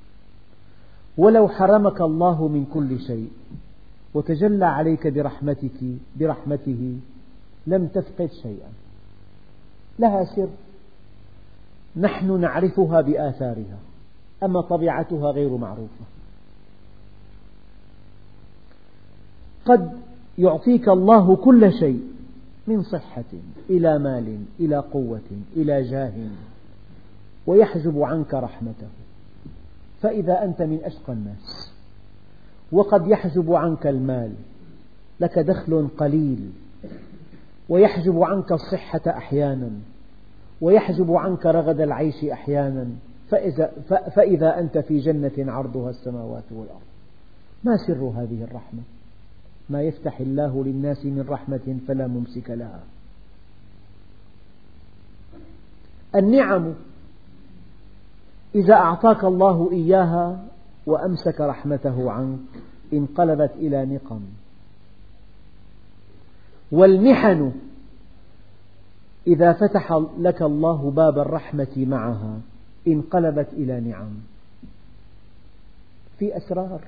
ولو 1.17 1.47
حرمك 1.47 2.01
الله 2.01 2.47
من 2.47 2.65
كل 2.73 2.99
شيء. 2.99 3.29
وتجلى 4.15 4.65
عليك 4.65 5.07
برحمتك 5.07 5.97
برحمته. 6.19 6.97
لم 7.67 7.87
تفقد 7.87 8.29
شيئا. 8.43 8.69
لها 9.99 10.23
سر. 10.23 10.47
نحن 11.97 12.41
نعرفها 12.41 13.01
بآثارها 13.01 13.77
أما 14.43 14.61
طبيعتها 14.61 15.31
غير 15.31 15.57
معروفة. 15.57 16.05
قد 19.65 19.91
يعطيك 20.37 20.89
الله 20.89 21.35
كل 21.35 21.73
شيء 21.73 22.03
من 22.67 22.83
صحة 22.83 23.23
إلى 23.69 23.99
مال 23.99 24.39
إلى 24.59 24.77
قوة 24.77 25.31
إلى 25.55 25.81
جاه 25.81 26.13
ويحجب 27.47 28.01
عنك 28.01 28.33
رحمته. 28.33 28.87
فإذا 30.01 30.43
أنت 30.43 30.61
من 30.61 30.79
أشقى 30.83 31.13
الناس 31.13 31.74
وقد 32.75 33.07
يحجب 33.07 33.53
عنك 33.53 33.87
المال 33.87 34.33
لك 35.19 35.39
دخل 35.39 35.87
قليل. 35.97 36.51
ويحجب 37.69 38.23
عنك 38.23 38.51
الصحة 38.51 39.01
أحيانا 39.07 39.69
ويحجب 40.61 41.11
عنك 41.11 41.45
رغد 41.45 41.81
العيش 41.81 42.25
أحيانا. 42.25 42.87
فإذا, 43.29 43.71
فإذا 44.15 44.59
أنت 44.59 44.77
في 44.77 44.99
جنة 44.99 45.51
عرضها 45.51 45.89
السماوات 45.89 46.43
والأرض. 46.51 46.79
ما 47.63 47.77
سر 47.87 48.13
هذه 48.15 48.43
الرحمة؟ 48.43 48.81
ما 49.69 49.81
يفتح 49.81 50.19
الله 50.19 50.63
للناس 50.63 51.05
من 51.05 51.25
رحمة 51.29 51.77
فلا 51.87 52.07
ممسك 52.07 52.49
لها. 52.49 52.79
النعم 56.15 56.73
إذا 58.55 58.73
أعطاك 58.73 59.23
الله 59.23 59.69
إياها 59.71 60.45
وأمسك 60.85 61.41
رحمته 61.41 62.11
عنك 62.11 62.39
انقلبت 62.93 63.51
إلى 63.55 63.85
نقم. 63.85 64.21
والمحن 66.71 67.51
إذا 69.27 69.53
فتح 69.53 70.01
لك 70.19 70.41
الله 70.41 70.91
باب 70.91 71.19
الرحمة 71.19 71.73
معها 71.77 72.39
انقلبت 72.87 73.47
إلى 73.53 73.79
نعم. 73.79 74.09
في 76.19 76.37
أسرار. 76.37 76.81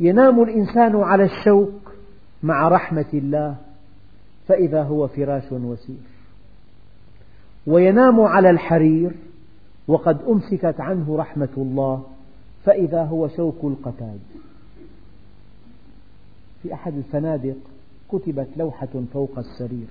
ينام 0.00 0.42
الإنسان 0.42 0.96
على 0.96 1.24
الشوك 1.24 1.92
مع 2.42 2.68
رحمة 2.68 3.08
الله 3.14 3.56
فإذا 4.48 4.82
هو 4.82 5.08
فراش 5.08 5.52
وسير. 5.52 6.12
وينام 7.66 8.20
على 8.20 8.50
الحرير 8.50 9.12
وقد 9.92 10.22
أمسكت 10.28 10.80
عنه 10.80 11.16
رحمة 11.16 11.48
الله 11.56 12.06
فإذا 12.64 13.04
هو 13.04 13.28
شوك 13.28 13.64
القتاد 13.64 14.20
في 16.62 16.74
أحد 16.74 16.94
الفنادق 16.94 17.56
كتبت 18.12 18.48
لوحة 18.56 18.88
فوق 19.12 19.38
السرير 19.38 19.86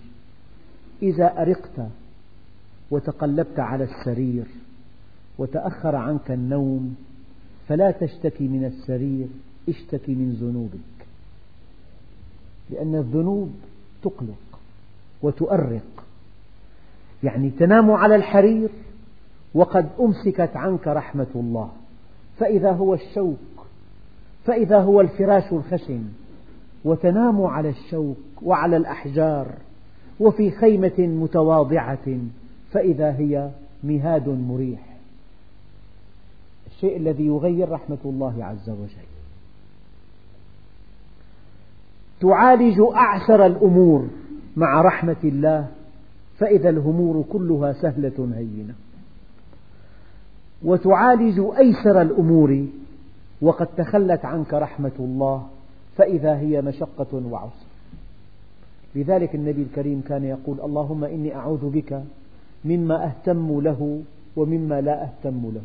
إذا 1.02 1.42
أرقت 1.42 1.88
وتقلبت 2.92 3.60
على 3.60 3.84
السرير 3.84 4.46
وتأخر 5.38 5.96
عنك 5.96 6.32
النوم 6.32 6.96
فلا 7.68 7.92
تشتكي 7.92 8.48
من 8.48 8.66
السرير 8.66 9.28
اشتكي 9.70 10.16
من 10.16 10.34
ذنوبك. 10.34 11.08
لأن 12.70 12.96
الذنوب 12.96 13.52
تقلق 14.04 14.60
وتؤرق. 15.22 16.06
يعني 17.24 17.50
تنام 17.50 17.92
على 17.92 18.16
الحرير 18.16 18.70
وقد 19.54 19.90
أمسكت 20.00 20.56
عنك 20.56 20.88
رحمة 20.88 21.28
الله. 21.36 21.70
فإذا 22.38 22.72
هو 22.72 22.94
الشوك 22.94 23.38
فإذا 24.46 24.80
هو 24.80 25.02
الفراش 25.02 25.54
الخشن 25.54 26.04
وتنام 26.86 27.42
على 27.42 27.70
الشوك 27.70 28.18
وعلى 28.42 28.78
الأحجار 28.78 29.48
وفي 30.20 30.52
خيمة 30.52 31.00
متواضعة 31.00 32.18
فإذا 32.72 33.12
هي 33.12 33.50
مهاد 33.84 34.30
مريح. 34.30 34.80
الشيء 36.68 36.98
الذي 36.98 37.26
يغير 37.26 37.70
رحمة 37.70 37.98
الله 38.06 38.46
عز 38.46 38.70
وجل. 38.70 39.12
تعالج 42.22 42.82
أعسر 42.96 43.46
الأمور 43.46 44.08
مع 44.56 44.82
رحمة 44.82 45.24
الله 45.24 45.68
فإذا 46.38 46.70
الأمور 46.70 47.26
كلها 47.32 47.74
سهلة 47.74 48.32
هينة. 48.36 48.74
وتعالج 50.64 51.40
أيسر 51.58 52.02
الأمور 52.02 52.66
وقد 53.42 53.68
تخلت 53.78 54.26
عنك 54.26 54.54
رحمة 54.54 54.92
الله 55.00 55.48
فإذا 55.98 56.38
هي 56.38 56.62
مشقة 56.62 57.22
وعسر 57.32 57.72
لذلك 58.96 59.36
النبي 59.36 59.62
الكريم 59.62 60.02
كان 60.08 60.24
يقول 60.24 60.62
اللهم 60.62 61.04
إني 61.04 61.36
أعوذ 61.36 61.70
بك 61.70 62.04
مما 62.66 63.06
أهتم 63.06 63.62
له 63.62 64.02
ومما 64.36 64.82
لا 64.82 65.04
أهتم 65.04 65.52
له. 65.54 65.62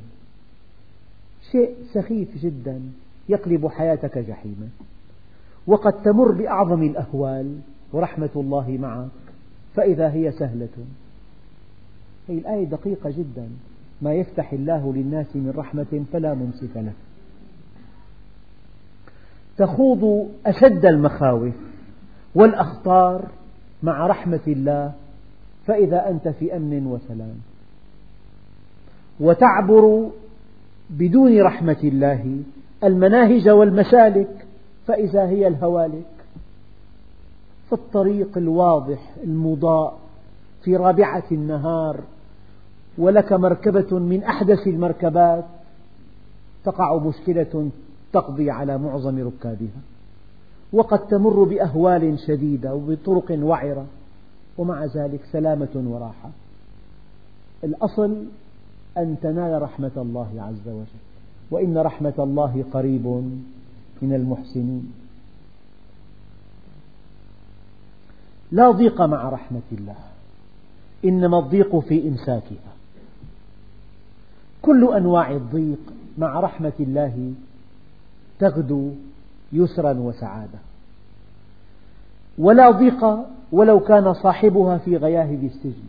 شيء 1.52 1.74
سخيف 1.92 2.38
جدا 2.38 2.80
يقلب 3.28 3.66
حياتك 3.66 4.18
جحيما. 4.18 4.68
وقد 5.66 6.02
تمر 6.02 6.32
بأعظم 6.32 6.82
الأهوال 6.82 7.58
ورحمة 7.92 8.30
الله 8.36 8.78
معك 8.80 9.08
فإذا 9.74 10.12
هي 10.12 10.32
سهلة. 10.32 10.68
هذه 12.28 12.38
الآية 12.38 12.64
دقيقة 12.64 13.10
جدا. 13.10 13.48
ما 14.02 14.14
يفتح 14.14 14.52
الله 14.52 14.92
للناس 14.96 15.36
من 15.36 15.52
رحمة 15.56 16.04
فلا 16.12 16.34
ممسك 16.34 16.76
له. 16.76 16.92
تخوض 19.58 20.28
أشد 20.46 20.86
المخاوف 20.86 21.54
والأخطار 22.34 23.28
مع 23.82 24.06
رحمة 24.06 24.40
الله 24.46 24.92
فإذا 25.66 26.08
أنت 26.08 26.28
في 26.28 26.56
أمن 26.56 26.86
وسلام. 26.86 27.34
وتعبر 29.20 30.10
بدون 30.90 31.42
رحمة 31.42 31.80
الله 31.84 32.42
المناهج 32.84 33.48
والمسالك 33.48 34.46
فإذا 34.86 35.26
هي 35.26 35.46
الهوالك. 35.46 36.16
في 37.66 37.72
الطريق 37.72 38.38
الواضح 38.38 39.14
المضاء 39.24 39.98
في 40.62 40.76
رابعة 40.76 41.24
النهار 41.32 42.00
ولك 42.98 43.32
مركبة 43.32 43.98
من 43.98 44.22
أحدث 44.22 44.66
المركبات. 44.66 45.44
تقع 46.64 46.98
مشكلة 46.98 47.70
تقضي 48.12 48.50
على 48.50 48.78
معظم 48.78 49.18
ركابها. 49.18 49.80
وقد 50.72 51.06
تمر 51.06 51.44
بأهوال 51.44 52.18
شديدة 52.26 52.74
وبطرق 52.74 53.38
وعرة. 53.42 53.86
ومع 54.58 54.84
ذلك 54.84 55.20
سلامة 55.32 55.84
وراحة. 55.86 56.30
الأصل 57.64 58.24
أن 58.98 59.16
تنال 59.22 59.62
رحمة 59.62 59.90
الله 59.96 60.28
عز 60.38 60.68
وجل. 60.68 61.02
وإن 61.50 61.78
رحمة 61.78 62.14
الله 62.18 62.64
قريب 62.72 63.06
من 64.02 64.14
المحسنين. 64.14 64.92
لا 68.52 68.70
ضيق 68.70 69.02
مع 69.02 69.28
رحمة 69.28 69.60
الله. 69.72 69.96
إنما 71.04 71.38
الضيق 71.38 71.78
في 71.78 72.08
إمساكها. 72.08 72.75
كل 74.66 74.94
أنواع 74.94 75.30
الضيق 75.30 75.92
مع 76.18 76.40
رحمة 76.40 76.72
الله 76.80 77.32
تغدو 78.38 78.90
يسرا 79.52 79.92
وسعادة. 79.92 80.58
ولا 82.38 82.70
ضيق 82.70 83.04
ولو 83.52 83.80
كان 83.80 84.14
صاحبها 84.14 84.78
في 84.78 84.96
غياهب 84.96 85.44
السجن. 85.44 85.88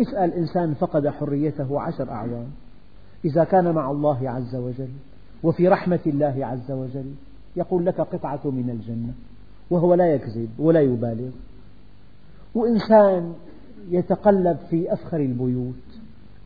اسأل 0.00 0.32
إنسان 0.32 0.74
فقد 0.74 1.08
حريته 1.08 1.80
عشر 1.80 2.10
أعوام 2.10 2.46
إذا 3.24 3.44
كان 3.44 3.74
مع 3.74 3.90
الله 3.90 4.30
عز 4.30 4.56
وجل 4.56 4.88
وفي 5.42 5.68
رحمة 5.68 6.00
الله 6.06 6.46
عز 6.46 6.70
وجل 6.70 7.12
يقول 7.56 7.86
لك 7.86 8.00
قطعة 8.00 8.40
من 8.44 8.70
الجنة 8.70 9.12
وهو 9.70 9.94
لا 9.94 10.14
يكذب 10.14 10.48
ولا 10.58 10.80
يبالغ. 10.80 11.30
وإنسان 12.54 13.34
يتقلب 13.90 14.56
في 14.70 14.92
أفخر 14.92 15.16
البيوت 15.16 15.93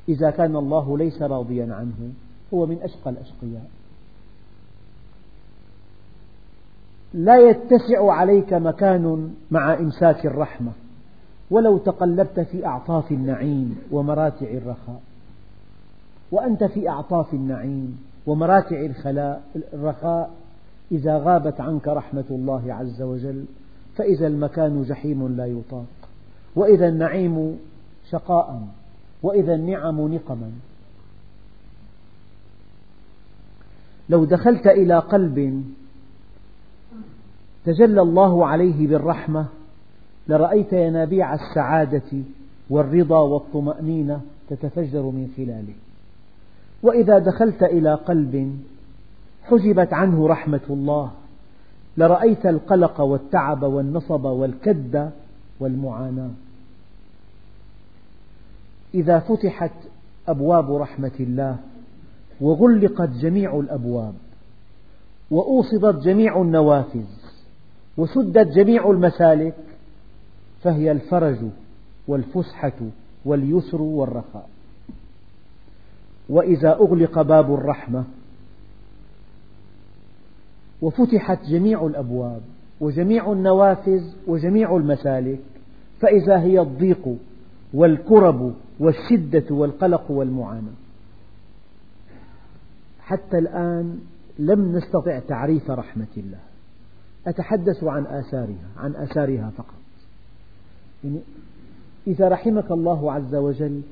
إذا 0.09 0.31
كان 0.31 0.57
الله 0.57 0.99
ليس 0.99 1.23
راضيا 1.23 1.75
عنه 1.75 2.13
هو 2.55 2.67
من 2.67 2.79
أشقى 2.83 3.11
الأشقياء. 3.11 3.67
لا 7.15 7.37
يتسع 7.37 8.13
عليك 8.13 8.53
مكان 8.53 9.35
مع 9.51 9.75
إمساك 9.75 10.27
الرحمة 10.27 10.73
ولو 11.51 11.79
تقلبت 11.79 12.41
في 12.41 12.67
أعطاف 12.67 13.13
النعيم 13.13 13.79
ومراتع 13.91 14.47
الرخاء. 14.47 15.01
وأنت 16.33 16.65
في 16.65 16.89
أعطاف 16.89 17.35
النعيم 17.35 17.99
ومراتع 18.27 18.87
الرخاء 19.75 20.31
إذا 20.93 21.19
غابت 21.19 21.61
عنك 21.61 21.89
رحمة 21.89 22.25
الله 22.31 22.75
عز 22.75 23.03
وجل 23.03 23.45
فإذا 23.97 24.27
المكان 24.27 24.83
جحيم 24.83 25.37
لا 25.37 25.47
يطاق. 25.47 25.87
وإذا 26.57 26.89
النعيم 26.89 27.59
شقاء 28.11 28.61
وإذا 29.23 29.55
النعم 29.55 30.15
نقما. 30.15 30.51
لو 34.09 34.25
دخلت 34.25 34.67
إلى 34.67 34.99
قلب 34.99 35.65
تجلى 37.65 38.03
الله 38.03 38.47
عليه 38.47 38.87
بالرحمة 38.87 39.47
لرأيت 40.29 40.73
ينابيع 40.73 41.35
السعادة 41.35 42.23
والرضا 42.71 43.19
والطمأنينة 43.19 44.21
تتفجر 44.49 45.03
من 45.03 45.33
خلاله. 45.37 45.75
وإذا 46.83 47.19
دخلت 47.19 47.63
إلى 47.63 47.95
قلب 47.95 48.59
حجبت 49.43 49.93
عنه 49.93 50.29
رحمة 50.29 50.61
الله 50.71 51.11
لرأيت 51.97 52.47
القلق 52.47 53.01
والتعب 53.01 53.63
والنصب 53.63 54.25
والكد 54.25 55.11
والمعاناة. 55.61 56.31
إذا 58.99 59.19
فتحت 59.19 59.73
أبواب 60.29 60.75
رحمة 60.75 61.13
الله 61.21 61.57
وغلقت 62.41 63.09
جميع 63.09 63.61
الأبواب 63.61 64.15
وأوصدت 65.31 66.05
جميع 66.05 66.43
النوافذ 66.43 67.07
وسدت 67.97 68.49
جميع 68.49 68.91
المسالك 68.91 69.55
فهي 70.63 70.93
الفرج 70.93 71.39
والفسحة 72.09 72.81
واليسر 73.25 73.83
والرخاء. 73.83 74.49
وإذا 76.29 76.73
أغلق 76.73 77.23
باب 77.23 77.55
الرحمة 77.55 78.05
وفتحت 80.83 81.45
جميع 81.45 81.87
الأبواب 81.87 82.41
وجميع 82.81 83.33
النوافذ 83.33 84.03
وجميع 84.27 84.77
المسالك 84.77 85.41
فإذا 86.01 86.41
هي 86.41 86.61
الضيق 86.61 87.17
والكرب 87.75 88.55
والشدة 88.81 89.45
والقلق 89.51 90.11
والمعاناة. 90.11 90.73
حتى 93.01 93.39
الآن 93.39 93.99
لم 94.39 94.77
نستطع 94.77 95.19
تعريف 95.19 95.71
رحمة 95.71 96.07
الله. 96.17 96.39
أتحدث 97.27 97.85
عن 97.85 98.07
آثارها 98.07 98.69
عن 98.77 98.95
آثارها 98.95 99.51
فقط. 99.57 99.75
يعني 101.05 101.19
إذا 102.07 102.29
رحمك 102.29 102.71
الله 102.71 103.13
عز 103.13 103.35
وجل 103.35 103.83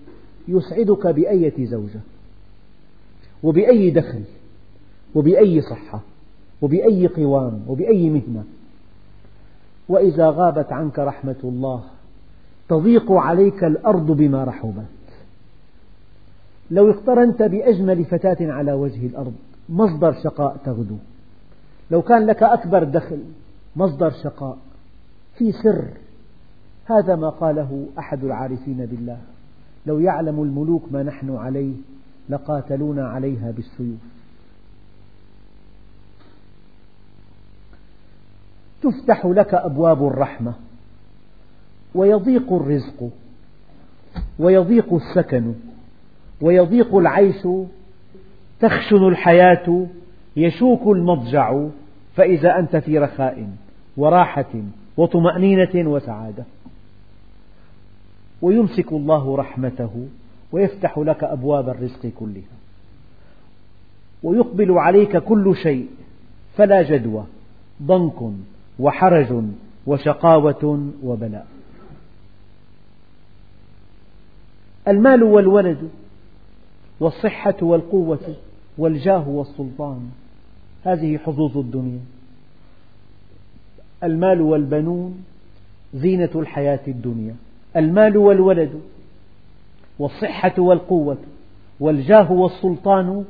يسعدك 0.49 1.07
بأية 1.07 1.67
زوجة؟ 1.67 2.01
وبأي 3.43 3.91
دخل؟ 3.91 4.23
وبأي 5.15 5.61
صحة؟ 5.61 6.01
وبأي 6.62 7.07
قوام؟ 7.07 7.65
وبأي 7.69 8.11
مهنة؟ 8.11 8.45
وإذا 9.89 10.31
غابت 10.31 10.73
عنك 10.73 10.99
رحمة 10.99 11.37
الله 11.45 11.85
تضيق 12.68 13.12
عليك 13.12 13.64
الأرض 13.64 14.07
بما 14.07 14.44
رحبت. 14.44 14.85
لو 16.70 16.90
اقترنت 16.90 17.42
بأجمل 17.42 18.05
فتاة 18.05 18.52
على 18.52 18.72
وجه 18.72 19.07
الأرض 19.07 19.35
مصدر 19.68 20.12
شقاء 20.12 20.57
تغدو. 20.64 20.96
لو 21.90 22.02
كان 22.02 22.26
لك 22.26 22.42
أكبر 22.42 22.85
دخل 22.85 23.22
مصدر 23.76 24.11
شقاء. 24.11 24.59
في 25.38 25.52
سر 25.52 25.88
هذا 26.87 27.16
ما 27.16 27.29
قاله 27.29 27.87
أحد 27.98 28.24
العارفين 28.24 28.87
بالله. 28.87 29.18
لو 29.87 29.98
يعلم 29.98 30.42
الملوك 30.42 30.83
ما 30.92 31.02
نحن 31.02 31.37
عليه 31.37 31.74
لقاتلونا 32.29 33.09
عليها 33.09 33.50
بالسيوف. 33.50 33.98
تفتح 38.83 39.26
لك 39.26 39.55
أبواب 39.55 40.07
الرحمة. 40.07 40.55
ويضيق 41.97 42.53
الرزق 42.53 43.11
ويضيق 44.39 44.95
السكن 44.95 45.55
ويضيق 46.41 46.97
العيش 46.97 47.49
تخشن 48.61 49.09
الحياة 49.09 49.87
يشوك 50.37 50.83
المضجع 50.87 51.67
فإذا 52.15 52.59
أنت 52.59 52.77
في 52.77 52.99
رخاء 52.99 53.49
وراحة 53.97 54.53
وطمأنينة 54.97 55.91
وسعادة. 55.91 56.45
ويمسك 58.43 58.93
الله 58.93 59.37
رحمته 59.37 60.09
ويفتح 60.53 60.99
لك 60.99 61.25
أبواب 61.25 61.69
الرزق 61.69 62.07
كلها. 62.07 62.57
ويقبل 64.23 64.79
عليك 64.79 65.17
كل 65.17 65.57
شيء 65.63 65.87
فلا 66.57 66.83
جدوى 66.83 67.25
ضنك 67.83 68.33
وحرج 68.79 69.43
وشقاوة 69.87 70.91
وبلاء. 71.05 71.56
المال 74.88 75.22
والولد 75.22 75.88
والصحة 77.01 77.55
والقوة 77.62 78.35
والجاه 78.79 79.29
والسلطان. 79.29 80.11
هذه 80.85 81.18
حظوظ 81.18 81.59
الدنيا. 81.59 82.01
المال 84.05 84.40
والبنون 84.40 85.25
زينة 85.94 86.31
الحياة 86.35 86.81
الدنيا. 86.88 87.35
المال 87.77 88.16
والولد 88.16 88.81
والصحة 89.99 90.55
والقوة 90.59 91.18
والجاه 91.81 92.33
والسلطان 92.33 93.25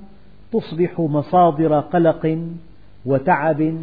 تصبح 0.52 1.00
مصادر 1.00 1.80
قلق 1.80 2.38
وتعب 3.06 3.74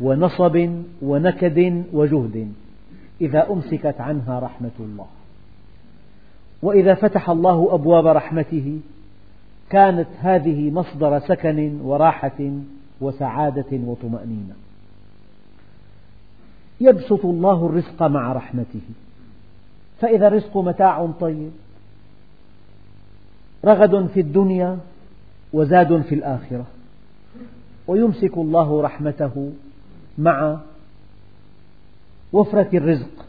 ونصب 0.00 0.70
ونكد 1.02 1.84
وجهد. 1.92 2.52
إذا 3.20 3.50
أمسكت 3.50 4.00
عنها 4.00 4.38
رحمة 4.38 4.70
الله. 4.80 5.06
وإذا 6.62 6.94
فتح 6.94 7.30
الله 7.30 7.74
أبواب 7.74 8.06
رحمته 8.06 8.80
كانت 9.70 10.08
هذه 10.18 10.70
مصدر 10.70 11.18
سكن 11.18 11.80
وراحة 11.80 12.50
وسعادة 13.00 13.78
وطمأنينة. 13.86 14.54
يبسط 16.80 17.24
الله 17.24 17.66
الرزق 17.66 18.02
مع 18.02 18.32
رحمته. 18.32 18.80
فإذا 20.00 20.28
الرزق 20.28 20.56
متاع 20.56 21.10
طيب 21.20 21.50
رغد 23.64 24.06
في 24.06 24.20
الدنيا 24.20 24.78
وزاد 25.52 26.02
في 26.02 26.14
الآخرة. 26.14 26.66
ويمسك 27.86 28.36
الله 28.36 28.82
رحمته 28.82 29.52
مع 30.18 30.58
وفرة 32.32 32.68
الرزق. 32.74 33.26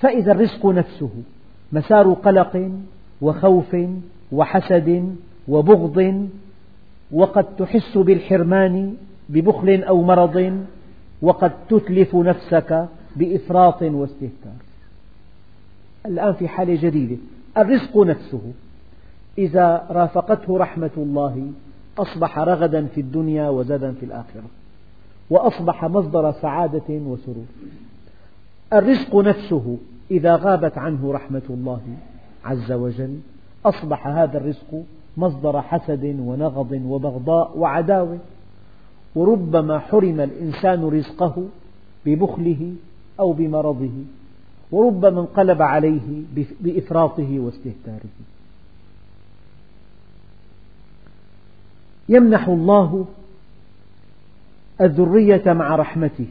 فإذا 0.00 0.32
الرزق 0.32 0.66
نفسه 0.66 1.10
مسار 1.72 2.12
قلق 2.12 2.70
وخوف 3.20 3.76
وحسد 4.32 5.16
وبغض 5.48 6.28
وقد 7.12 7.56
تحس 7.56 7.98
بالحرمان 7.98 8.94
ببخل 9.28 9.82
أو 9.82 10.02
مرض 10.02 10.64
وقد 11.22 11.52
تتلف 11.68 12.16
نفسك 12.16 12.88
بإفراط 13.16 13.82
واستهتار. 13.82 14.58
الآن 16.06 16.32
في 16.32 16.48
حالة 16.48 16.74
جديدة 16.82 17.16
الرزق 17.58 17.98
نفسه. 17.98 18.40
إذا 19.38 19.86
رافقته 19.90 20.58
رحمة 20.58 20.90
الله 20.96 21.50
أصبح 21.98 22.38
رغدا 22.38 22.86
في 22.86 23.00
الدنيا 23.00 23.48
وزادا 23.48 23.92
في 23.92 24.06
الآخرة 24.06 24.44
وأصبح 25.30 25.84
مصدر 25.84 26.32
سعادة 26.32 26.88
وسرور. 26.88 27.46
الرزق 28.72 29.16
نفسه 29.16 29.76
إذا 30.12 30.36
غابت 30.36 30.78
عنه 30.78 31.12
رحمة 31.12 31.42
الله 31.50 31.80
عز 32.44 32.72
وجل 32.72 33.18
أصبح 33.64 34.06
هذا 34.06 34.38
الرزق 34.38 34.82
مصدر 35.16 35.62
حسد 35.62 36.16
ونغض 36.20 36.72
وبغضاء 36.86 37.58
وعداوة. 37.58 38.18
وربما 39.14 39.78
حرم 39.78 40.20
الإنسان 40.20 40.84
رزقه 40.84 41.44
ببخله 42.06 42.74
أو 43.20 43.32
بمرضه 43.32 44.04
وربما 44.72 45.20
انقلب 45.20 45.62
عليه 45.62 46.22
بإفراطه 46.60 47.40
واستهتاره. 47.40 48.10
يمنح 52.08 52.48
الله 52.48 53.06
الذرية 54.80 55.52
مع 55.52 55.76
رحمته. 55.76 56.26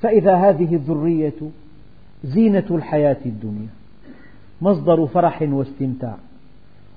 فإذا 0.00 0.34
هذه 0.34 0.74
الذرية 0.74 1.50
زينة 2.24 2.66
الحياة 2.70 3.16
الدنيا 3.26 3.68
مصدر 4.62 5.06
فرح 5.06 5.42
واستمتاع 5.42 6.16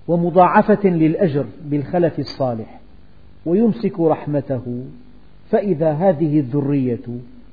ومضاعفة 0.08 0.90
للأجر 0.90 1.46
بالخلف 1.66 2.20
الصالح 2.20 2.80
ويمسك 3.46 4.00
رحمته 4.00 4.84
فإذا 5.50 5.92
هذه 5.92 6.40
الذرية 6.40 7.06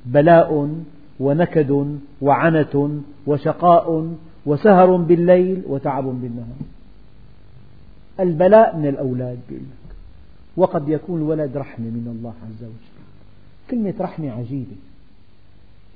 بلاء 0.06 0.74
ونكد 1.20 1.98
وعنة 2.22 3.00
وشقاء 3.26 4.14
وسهر 4.46 4.96
بالليل 4.96 5.62
وتعب 5.66 6.04
بالنهار. 6.04 6.56
البلاء 8.20 8.76
من 8.76 8.86
الأولاد 8.86 9.38
وقد 10.56 10.88
يكون 10.88 11.20
الولد 11.20 11.56
رحمة 11.56 11.86
من 11.86 12.16
الله 12.16 12.34
عز 12.46 12.64
وجل. 12.64 12.92
كلمة 13.70 13.94
رحمة 14.00 14.30
عجيبة. 14.30 14.76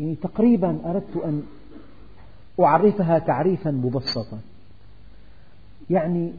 يعني 0.01 0.15
تقريبا 0.15 0.79
أردت 0.85 1.17
أن 1.25 1.43
أعرفها 2.61 3.19
تعريفا 3.19 3.71
مبسطا. 3.71 4.39
يعني 5.91 6.33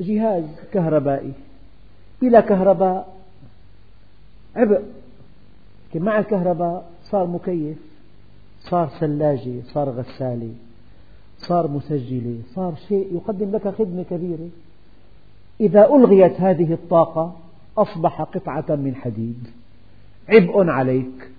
جهاز 0.00 0.44
كهربائي. 0.72 1.32
بلا 2.22 2.40
كهرباء 2.40 3.16
عبء. 4.56 4.82
مع 5.94 6.18
الكهرباء 6.18 6.90
صار 7.10 7.26
مكيف 7.26 7.78
صار 8.60 8.88
ثلاجة 9.00 9.62
صار 9.72 9.90
غسالة 9.90 10.52
صار 11.38 11.68
مسجلة 11.68 12.38
صار 12.54 12.74
شيء 12.88 13.14
يقدم 13.14 13.50
لك 13.50 13.68
خدمة 13.68 14.02
كبيرة. 14.02 14.48
إذا 15.60 15.86
ألغيت 15.86 16.40
هذه 16.40 16.72
الطاقة 16.72 17.36
أصبح 17.78 18.22
قطعة 18.22 18.76
من 18.76 18.94
حديد. 18.94 19.48
عبء 20.28 20.68
عليك. 20.68 21.30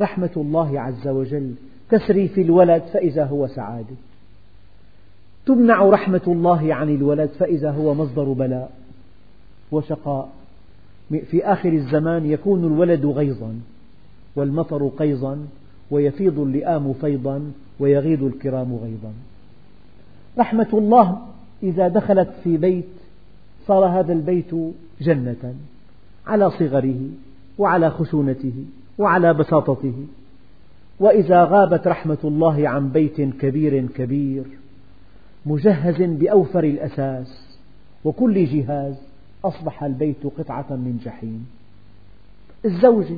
رحمة 0.00 0.30
الله 0.36 0.80
عز 0.80 1.08
وجل 1.08 1.54
تسري 1.90 2.28
في 2.28 2.42
الولد 2.42 2.82
فإذا 2.82 3.24
هو 3.24 3.46
سعادة 3.46 3.96
تمنع 5.46 5.82
رحمة 5.84 6.20
الله 6.26 6.74
عن 6.74 6.94
الولد 6.94 7.30
فإذا 7.38 7.70
هو 7.70 7.94
مصدر 7.94 8.32
بلاء 8.32 8.70
وشقاء. 9.72 10.28
في 11.10 11.44
آخر 11.44 11.72
الزمان 11.72 12.26
يكون 12.26 12.64
الولد 12.64 13.06
غيظا 13.06 13.60
والمطر 14.36 14.88
قيظا 14.88 15.38
ويفيض 15.90 16.38
اللئام 16.38 16.92
فيضا 16.92 17.52
ويغيض 17.80 18.22
الكرام 18.22 18.74
غيظا. 18.74 19.12
رحمة 20.38 20.68
الله 20.72 21.18
إذا 21.62 21.88
دخلت 21.88 22.28
في 22.44 22.56
بيت 22.56 22.84
صار 23.66 23.84
هذا 23.84 24.12
البيت 24.12 24.54
جنة 25.00 25.54
على 26.26 26.50
صغره 26.50 27.00
وعلى 27.58 27.90
خشونته. 27.90 28.64
وعلى 29.00 29.34
بساطته. 29.34 30.06
وإذا 31.00 31.44
غابت 31.44 31.86
رحمة 31.86 32.18
الله 32.24 32.68
عن 32.68 32.88
بيت 32.88 33.20
كبير 33.20 33.86
كبير 33.86 34.44
مجهز 35.46 36.02
بأوفر 36.02 36.64
الأساس 36.64 37.58
وكل 38.04 38.46
جهاز 38.46 38.94
أصبح 39.44 39.84
البيت 39.84 40.26
قطعة 40.38 40.66
من 40.70 41.00
جحيم. 41.04 41.46
الزوجة 42.64 43.16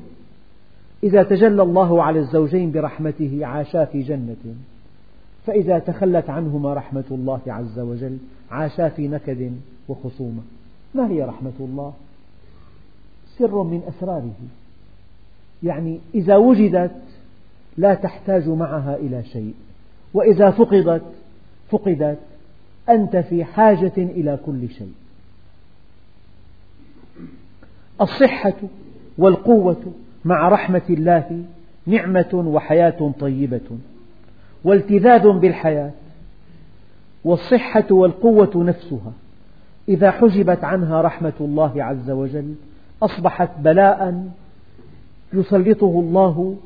إذا 1.05 1.23
تجلى 1.23 1.63
الله 1.63 2.03
على 2.03 2.19
الزوجين 2.19 2.73
برحمته 2.73 3.47
عاشا 3.47 3.85
في 3.85 4.03
جنة. 4.03 4.55
فإذا 5.47 5.79
تخلت 5.79 6.31
عنهما 6.31 6.75
رحمة 6.75 7.05
الله 7.11 7.41
عز 7.47 7.79
وجل 7.79 8.19
عاشا 8.51 8.89
في 8.89 9.09
نكد 9.09 9.53
وخصومة. 9.89 10.43
ما 10.95 11.09
هي 11.09 11.23
رحمة 11.23 11.53
الله؟ 11.61 11.93
سر 13.39 13.63
من 13.63 13.83
أسراره. 13.89 14.62
يعني 15.63 16.01
إذا 16.15 16.37
وجدت 16.37 16.91
لا 17.77 17.95
تحتاج 17.95 18.49
معها 18.49 18.97
إلى 18.97 19.25
شيء 19.25 19.55
وإذا 20.15 20.51
فقدت 20.51 21.03
فقدت 21.71 22.19
أنت 22.89 23.17
في 23.17 23.45
حاجة 23.45 23.93
إلى 23.97 24.39
كل 24.47 24.69
شيء. 24.69 24.93
الصحة 28.01 28.55
والقوة 29.19 29.93
مع 30.25 30.49
رحمة 30.49 30.83
الله 30.91 31.45
نعمة 31.87 32.35
وحياة 32.35 33.13
طيبة 33.21 33.79
والتذاذ 34.65 35.29
بالحياة 35.29 35.91
والصحة 37.25 37.87
والقوة 37.91 38.65
نفسها. 38.65 39.13
إذا 39.89 40.11
حجبت 40.11 40.65
عنها 40.65 41.03
رحمة 41.03 41.33
الله 41.41 41.85
عز 41.85 42.11
وجل 42.11 42.55
أصبحت 43.03 43.51
بلاء 43.59 44.29
يسلطه 45.35 46.01
الله 46.01 46.57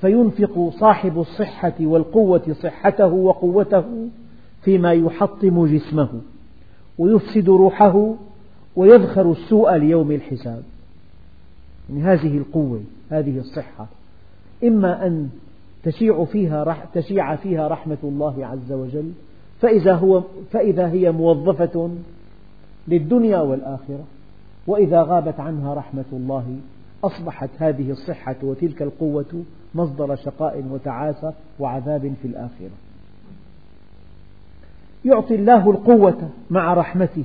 فينفق 0.00 0.70
صاحب 0.80 1.18
الصحة 1.18 1.74
والقوة 1.80 2.56
صحته 2.62 3.06
وقوته 3.06 4.08
فيما 4.62 4.92
يحطم 4.92 5.66
جسمه 5.66 6.08
ويفسد 6.98 7.48
روحه 7.48 8.14
ويذخر 8.76 9.32
السوء 9.32 9.76
ليوم 9.76 10.12
الحساب. 10.12 10.62
يعني 11.90 12.02
هذه 12.02 12.38
القوة 12.38 12.80
هذه 13.10 13.38
الصحة. 13.38 13.86
إما 14.64 15.06
أن 15.06 15.28
تشيع 15.82 16.24
فيها 16.24 16.88
تشيع 16.94 17.36
فيها 17.36 17.68
رحمة 17.68 17.98
الله 18.04 18.46
عز 18.46 18.72
وجل 18.72 19.12
فإذا, 19.60 19.94
هو 19.94 20.22
فإذا 20.50 20.88
هي 20.88 21.12
موظفة 21.12 21.90
للدنيا 22.88 23.40
والآخرة 23.40 24.04
وإذا 24.66 25.02
غابت 25.02 25.40
عنها 25.40 25.74
رحمة 25.74 26.04
الله 26.12 26.56
أصبحت 27.04 27.50
هذه 27.58 27.90
الصحة 27.90 28.36
وتلك 28.42 28.82
القوة 28.82 29.44
مصدر 29.74 30.16
شقاء 30.16 30.64
وتعاسة 30.70 31.32
وعذاب 31.60 32.14
في 32.22 32.28
الآخرة. 32.28 32.70
يعطي 35.04 35.34
الله 35.34 35.70
القوة 35.70 36.28
مع 36.50 36.74
رحمته 36.74 37.24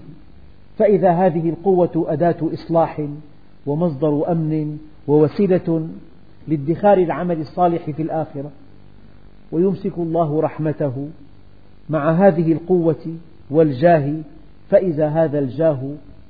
فإذا 0.78 1.12
هذه 1.12 1.50
القوة 1.50 2.06
أداة 2.08 2.36
إصلاح 2.54 3.08
ومصدر 3.66 4.32
أمن 4.32 4.78
ووسيلة 5.08 5.88
لادخار 6.48 6.98
العمل 6.98 7.40
الصالح 7.40 7.90
في 7.90 8.02
الآخرة. 8.02 8.52
ويمسك 9.52 9.98
الله 9.98 10.42
رحمته 10.42 11.08
مع 11.90 12.12
هذه 12.12 12.52
القوة 12.52 13.16
والجاه 13.52 14.14
فإذا 14.70 15.08
هذا 15.08 15.40
الجاه 15.40 15.80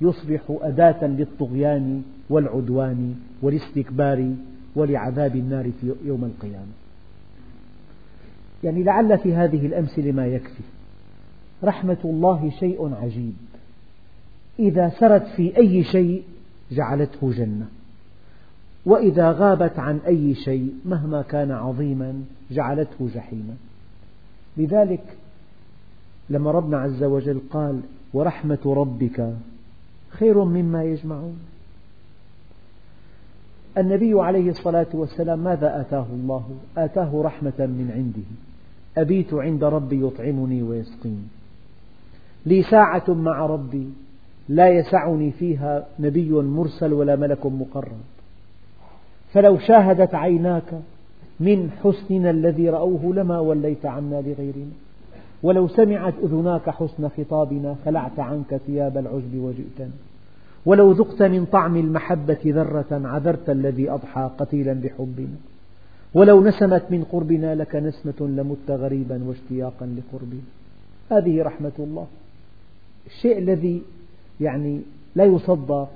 يصبح 0.02 0.42
أداة 0.50 1.06
للطغيان 1.06 2.02
والعدوان 2.30 3.16
والاستكبار 3.42 4.34
ولعذاب 4.76 5.36
النار 5.36 5.72
في 5.82 5.94
يوم 6.06 6.26
القيامة. 6.26 6.74
يعني 8.64 8.84
لعل 8.84 9.18
في 9.18 9.34
هذه 9.34 9.66
الأمثلة 9.66 10.12
ما 10.12 10.28
يكفي 10.28 10.64
رحمة 11.64 11.98
الله 12.06 12.52
شيء 12.60 12.94
عجيب. 13.02 13.34
إذا 14.60 14.90
سرت 14.90 15.28
في 15.28 15.58
أي 15.58 15.84
شيء 15.84 16.24
جعلته 16.72 17.32
جنة 17.32 17.68
وإذا 18.86 19.32
غابت 19.32 19.80
عن 19.80 20.00
أي 20.08 20.36
شيء 20.36 20.74
مهما 20.86 21.22
كان 21.22 21.52
عظيما 21.52 22.24
جعلته 22.52 23.10
جحيما. 23.16 23.56
لذلك 24.58 25.18
لما 26.30 26.52
ربنا 26.52 26.78
عز 26.78 27.04
وجل 27.04 27.42
قال 27.50 27.80
ورحمة 28.14 28.60
ربك 28.66 29.34
خير 30.10 30.44
مما 30.44 30.84
يجمعون 30.84 31.40
النبي 33.78 34.22
عليه 34.22 34.50
الصلاة 34.50 34.88
والسلام 34.94 35.40
ماذا 35.40 35.82
آتاه 35.82 36.06
الله؟ 36.14 36.44
آتاه 36.78 37.22
رحمة 37.22 37.54
من 37.60 37.92
عنده. 37.96 38.28
أبيت 38.98 39.34
عند 39.34 39.64
ربي 39.64 40.08
يطعمني 40.08 40.64
ويسقيني 40.64 41.28
لي 42.46 42.64
ساعة 42.64 43.04
مع 43.10 43.46
ربي 43.46 43.88
لا 44.50 44.70
يسعني 44.70 45.32
فيها 45.32 45.86
نبي 46.00 46.32
مرسل 46.32 46.94
ولا 46.94 47.16
ملك 47.16 47.46
مقرب. 47.46 48.02
فلو 49.34 49.58
شاهدت 49.58 50.16
عيناك 50.16 50.82
من 51.40 51.72
حسننا 51.84 52.30
الذي 52.30 52.70
رأوه 52.70 53.14
لما 53.16 53.40
وليت 53.40 53.86
عنا 53.86 54.16
لغيرنا. 54.16 54.72
ولو 55.44 55.68
سمعت 55.68 56.14
أذناك 56.24 56.70
حسن 56.70 57.10
خطابنا 57.10 57.76
خلعت 57.86 58.20
عنك 58.20 58.58
ثياب 58.68 58.98
العجب 58.98 59.36
وجئتنا. 59.36 60.13
ولو 60.66 60.92
ذقت 60.92 61.22
من 61.22 61.46
طعم 61.46 61.78
المحبة 61.78 62.38
ذرة 62.46 62.86
عذرت 62.92 63.50
الذي 63.50 63.90
أضحى 63.90 64.30
قتيلا 64.38 64.74
بحبنا. 64.74 65.36
ولو 66.14 66.44
نسمت 66.44 66.84
من 66.90 67.04
قربنا 67.04 67.56
لك 67.56 67.76
نسمة 67.76 68.14
لمت 68.20 68.72
غريبا 68.72 69.24
واشتياقا 69.24 69.86
لقربنا. 69.86 70.42
هذه 71.12 71.44
رحمة 71.44 71.72
الله. 71.80 72.08
الشيء 73.08 73.38
الذي 73.38 73.82
يعني 74.42 74.82
لا 75.16 75.24
يصدق 75.24 75.90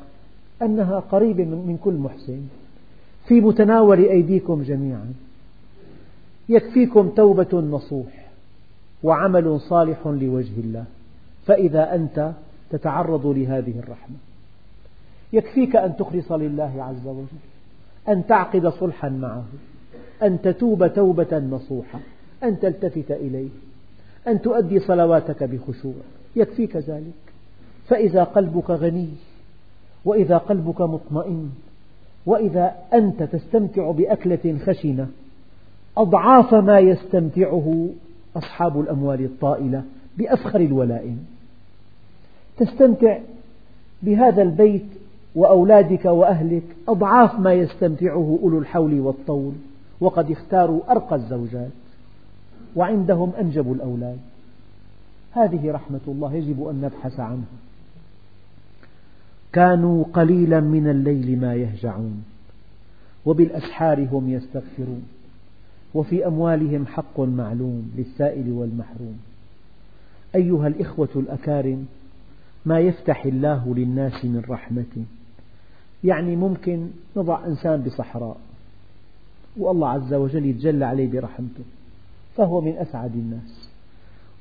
أنها 0.61 0.99
قريبة 0.99 1.43
من 1.43 1.77
كل 1.83 1.93
محسن. 1.93 2.41
في 3.27 3.41
متناول 3.41 3.99
أيديكم 3.99 4.63
جميعا. 4.63 5.13
يكفيكم 6.49 7.09
توبة 7.09 7.59
نصوح 7.59 8.27
وعمل 9.03 9.59
صالح 9.59 10.07
لوجه 10.07 10.59
الله. 10.59 10.85
فإذا 11.45 11.95
أنت 11.95 12.31
تتعرض 12.69 13.27
لهذه 13.27 13.79
الرحمة. 13.79 14.15
يكفيك 15.33 15.75
أن 15.75 15.95
تخلص 15.97 16.31
لله 16.31 16.83
عز 16.83 17.07
وجل 17.07 17.27
أن 18.09 18.27
تعقد 18.27 18.67
صلحا 18.67 19.09
معه 19.09 19.43
أن 20.23 20.41
تتوب 20.41 20.93
توبة 20.93 21.39
نصوحة 21.39 21.99
أن 22.43 22.59
تلتفت 22.59 23.11
إليه 23.11 23.49
أن 24.27 24.41
تؤدي 24.41 24.79
صلواتك 24.79 25.43
بخشوع. 25.43 25.93
يكفيك 26.35 26.77
ذلك. 26.77 27.13
فإذا 27.87 28.23
قلبك 28.23 28.69
غني 28.69 29.09
وإذا 30.05 30.37
قلبك 30.37 30.81
مطمئن 30.81 31.49
وإذا 32.25 32.75
أنت 32.93 33.23
تستمتع 33.23 33.91
بأكلة 33.91 34.57
خشنة 34.65 35.07
أضعاف 35.97 36.53
ما 36.53 36.79
يستمتعه 36.79 37.89
أصحاب 38.35 38.79
الأموال 38.81 39.25
الطائلة 39.25 39.83
بأفخر 40.17 40.59
الولائم. 40.59 41.25
تستمتع 42.57 43.19
بهذا 44.01 44.41
البيت 44.41 44.85
وأولادك 45.37 46.05
وأهلك 46.05 46.63
أضعاف 46.87 47.39
ما 47.39 47.53
يستمتعه 47.53 48.39
أولو 48.43 48.59
الحول 48.59 48.99
والطول 48.99 49.53
وقد 50.01 50.31
اختاروا 50.31 50.91
أرقى 50.91 51.15
الزوجات 51.15 51.71
وعندهم 52.75 53.31
أنجب 53.39 53.71
الأولاد. 53.71 54.17
هذه 55.31 55.71
رحمة 55.71 55.99
الله 56.07 56.33
يجب 56.33 56.67
أن 56.67 56.81
نبحث 56.81 57.19
عنها. 57.19 57.57
كانوا 59.53 60.03
قليلا 60.13 60.59
من 60.59 60.87
الليل 60.87 61.39
ما 61.39 61.55
يهجعون 61.55 62.23
وبالأسحار 63.25 64.07
هم 64.11 64.29
يستغفرون 64.29 65.03
وفي 65.93 66.27
أموالهم 66.27 66.85
حق 66.85 67.19
معلوم 67.19 67.91
للسائل 67.97 68.51
والمحروم. 68.51 69.17
أيها 70.35 70.67
الإخوة 70.67 71.09
الأكارم 71.15 71.85
ما 72.65 72.79
يفتح 72.79 73.25
الله 73.25 73.75
للناس 73.75 74.25
من 74.25 74.43
رحمة 74.49 75.05
يعني 76.03 76.35
ممكن 76.35 76.87
نضع 77.15 77.45
إنسان 77.45 77.81
بصحراء 77.81 78.37
والله 79.57 79.89
عز 79.89 80.13
وجل 80.13 80.45
يتجلى 80.45 80.85
عليه 80.85 81.11
برحمته 81.11 81.63
فهو 82.35 82.61
من 82.61 82.77
أسعد 82.77 83.15
الناس. 83.15 83.69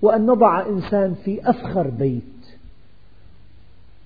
وأن 0.03 0.27
نضع 0.27 0.67
إنسان 0.67 1.15
في 1.25 1.51
أفخر 1.51 1.91
بيت 1.91 2.23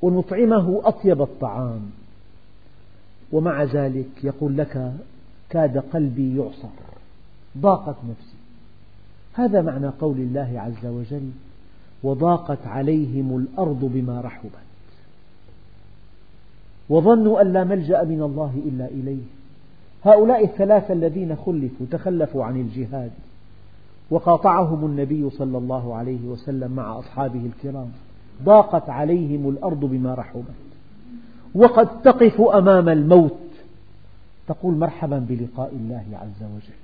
ونطعمه 0.02 0.80
أطيب 0.84 1.22
الطعام. 1.22 1.90
ومع 3.32 3.62
ذلك 3.62 4.24
يقول 4.24 4.58
لك 4.58 4.92
كاد 5.50 5.78
قلبي 5.78 6.36
يعصر 6.36 6.68
ضاقت 7.58 7.96
نفسي. 8.10 8.36
هذا 9.32 9.62
معنى 9.62 9.88
قول 9.88 10.16
الله 10.16 10.60
عز 10.60 10.86
وجل 10.86 11.30
وضاقت 12.02 12.66
عليهم 12.66 13.36
الأرض 13.36 13.84
بما 13.94 14.20
رحبت 14.20 14.69
وظنوا 16.90 17.42
أن 17.42 17.52
لا 17.52 17.64
ملجأ 17.64 18.04
من 18.04 18.22
الله 18.22 18.52
إلا 18.66 18.86
إليه. 18.86 19.22
هؤلاء 20.04 20.44
الثلاثة 20.44 20.94
الذين 20.94 21.36
خلفوا 21.36 21.86
تخلفوا 21.90 22.44
عن 22.44 22.60
الجهاد 22.60 23.10
وقاطعهم 24.10 24.84
النبي 24.84 25.30
صلى 25.30 25.58
الله 25.58 25.94
عليه 25.94 26.26
وسلم 26.26 26.72
مع 26.72 26.98
أصحابه 26.98 27.40
الكرام. 27.46 27.88
ضاقت 28.44 28.90
عليهم 28.90 29.48
الأرض 29.48 29.80
بما 29.80 30.14
رحبت. 30.14 30.44
وقد 31.54 32.02
تقف 32.02 32.40
أمام 32.40 32.88
الموت. 32.88 33.38
تقول 34.48 34.74
مرحبا 34.74 35.18
بلقاء 35.28 35.72
الله 35.72 36.04
عز 36.12 36.42
وجل. 36.42 36.80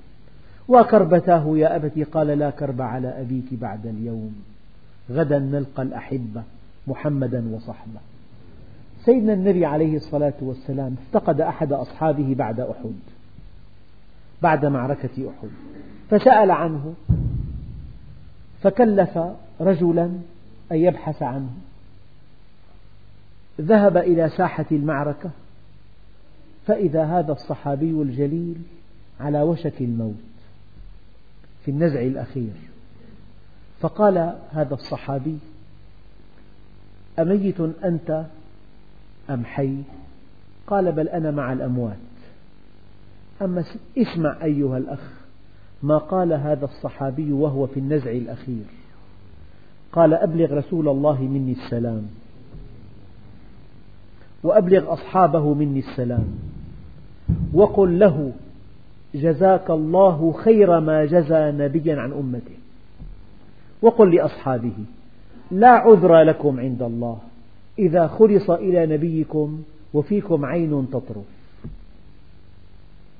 وكربتاه 0.69 1.59
يا 1.59 1.77
أبتي 1.77 2.03
قال 2.03 2.27
لا 2.27 2.51
كرب 2.51 2.83
على 2.83 3.09
أبيك 3.09 3.55
بعد 3.55 3.87
اليوم. 3.87 4.35
غدا 5.11 5.39
نلقى 5.39 5.83
الأحبة 5.83 6.43
محمدا 6.87 7.55
وصحبة. 7.55 8.01
سيدنا 9.07 9.33
النبي 9.33 9.67
عليه 9.67 9.97
الصلاة 9.97 10.35
والسلام 10.41 10.97
افتقد 11.07 11.41
أحد 11.41 11.73
أصحابه 11.73 12.35
بعد 12.35 12.61
أحد 12.61 12.95
بعد 14.43 14.67
معركة 14.67 15.31
أحد 15.31 15.49
فسأل 16.11 16.51
عنه 16.51 16.95
فكلف 18.63 19.19
رجلا 19.61 20.05
أن 20.73 20.77
يبحث 20.77 21.23
عنه. 21.23 21.51
ذهب 23.61 23.97
إلى 23.97 24.29
ساحة 24.29 24.67
المعركة 24.73 25.31
فإذا 26.67 27.05
هذا 27.05 27.33
الصحابي 27.33 27.91
الجليل 27.91 28.57
على 29.21 29.43
وشك 29.43 29.81
الموت 29.81 30.15
في 31.65 31.71
النزع 31.71 32.01
الأخير. 32.01 32.53
فقال 33.81 34.39
هذا 34.53 34.75
الصحابي 34.75 35.39
أميت 37.19 37.61
أنت 37.61 38.25
أم 39.31 39.45
حي؟ 39.45 39.77
قال 40.67 40.93
بل 40.93 41.09
أنا 41.09 41.31
مع 41.31 41.53
الأموات. 41.53 41.97
أما 43.43 43.65
اسمع 43.99 44.45
أيها 44.45 44.79
الأخ 44.79 45.11
ما 45.83 45.99
قال 45.99 46.33
هذا 46.33 46.65
الصحابي 46.65 47.33
وهو 47.33 47.67
في 47.67 47.81
النزع 47.81 48.11
الأخير. 48.11 48.65
قال 49.93 50.15
أبلغ 50.15 50.55
رسول 50.55 50.89
الله 50.89 51.23
مني 51.23 51.53
السلام. 51.53 52.07
وأبلغ 54.43 54.93
أصحابه 54.93 55.55
مني 55.55 55.79
السلام. 55.79 56.39
وقل 57.55 57.99
له 57.99 58.33
جزاك 59.15 59.71
الله 59.71 60.33
خير 60.33 60.81
ما 60.81 61.05
جزى 61.05 61.53
نبيا 61.53 62.01
عن 62.01 62.13
أمته. 62.13 62.57
وقل 63.83 64.15
لأصحابه 64.15 64.75
لا 65.51 65.71
عذر 65.71 66.23
لكم 66.23 66.61
عند 66.61 66.83
الله. 66.83 67.19
إذا 67.79 68.07
خلص 68.07 68.51
إلى 68.51 68.87
نبيكم 68.87 69.63
وفيكم 69.95 70.45
عين 70.45 70.87
تطرف. 70.93 71.25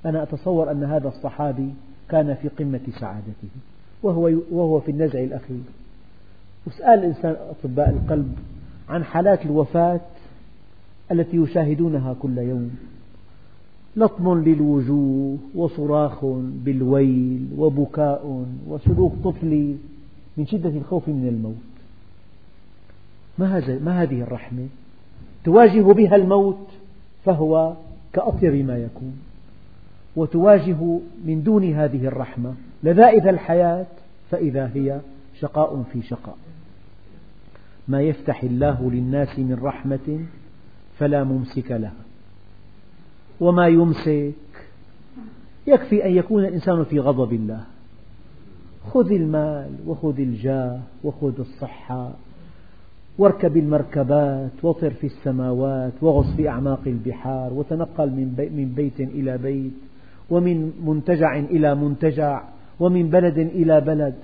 أنا 0.07 0.23
أتصور 0.23 0.71
أن 0.71 0.85
هذا 0.85 1.09
الصحابي 1.09 1.69
كان 2.09 2.35
في 2.35 2.49
قمة 2.49 2.81
سعادته 3.01 3.49
وهو, 4.03 4.31
وهو 4.51 4.81
في 4.81 4.91
النزع 4.91 5.25
الأخير. 5.25 5.63
وسأل 6.67 6.99
الإنسان 6.99 7.37
أطباء 7.51 7.91
القلب 7.91 8.33
عن 8.89 9.05
حالات 9.05 9.47
الوفاة 9.47 10.01
التي 11.13 11.37
يشاهدونها 11.37 12.17
كل 12.23 12.39
يوم. 12.39 12.71
لطم 13.97 14.43
للوجوه 14.45 15.39
وصراخ 15.55 16.25
بالويل 16.65 17.49
وبكاء 17.59 18.47
وسلوك 18.69 19.13
طفلي 19.25 19.77
من 20.37 20.47
شدة 20.47 20.69
الخوف 20.71 21.09
من 21.09 21.29
الموت. 21.29 21.76
ما, 23.39 23.59
هذا 23.59 23.79
ما 23.79 24.03
هذه 24.03 24.21
الرحمة؟ 24.21 24.67
تواجه 25.45 25.83
بها 25.93 26.17
الموت 26.17 26.69
فهو 27.25 27.75
كأطيب 28.13 28.67
ما 28.67 28.79
يكون. 28.79 29.19
وتواجه 30.17 30.99
من 31.25 31.43
دون 31.43 31.73
هذه 31.75 32.07
الرحمة 32.07 32.55
لذائذ 32.83 33.27
الحياة 33.27 33.87
فإذا 34.31 34.71
هي 34.75 35.01
شقاء 35.41 35.85
في 35.93 36.03
شقاء. 36.03 36.37
ما 37.89 38.03
يفتح 38.03 38.43
الله 38.43 38.91
للناس 38.91 39.39
من 39.39 39.59
رحمة 39.63 40.21
فلا 40.99 41.25
ممسك 41.25 41.71
لها. 41.71 42.05
وما 43.41 43.69
يمسك 43.69 44.35
يكفي 45.67 46.05
أن 46.05 46.17
يكون 46.17 46.45
الإنسان 46.45 46.85
في 46.85 47.01
غضب 47.01 47.33
الله. 47.33 47.65
خذ 48.91 49.13
المال 49.13 49.71
وخذ 49.87 50.21
الجاه 50.21 50.81
وخذ 51.05 51.41
الصحة 51.41 52.13
واركب 53.19 53.57
المركبات 53.57 54.65
وطر 54.65 54.91
في 54.91 55.07
السماوات 55.07 55.93
وغص 56.03 56.37
في 56.37 56.49
أعماق 56.49 56.81
البحار 56.87 57.53
وتنقل 57.53 58.11
من 58.37 58.73
بيت 58.77 59.01
إلى 59.01 59.39
بيت 59.39 59.73
ومن 60.31 60.73
منتجع 60.85 61.39
إلى 61.39 61.75
منتجع 61.75 62.43
ومن 62.81 63.11
بلد 63.11 63.39
إلى 63.39 63.81
بلد. 63.81 64.15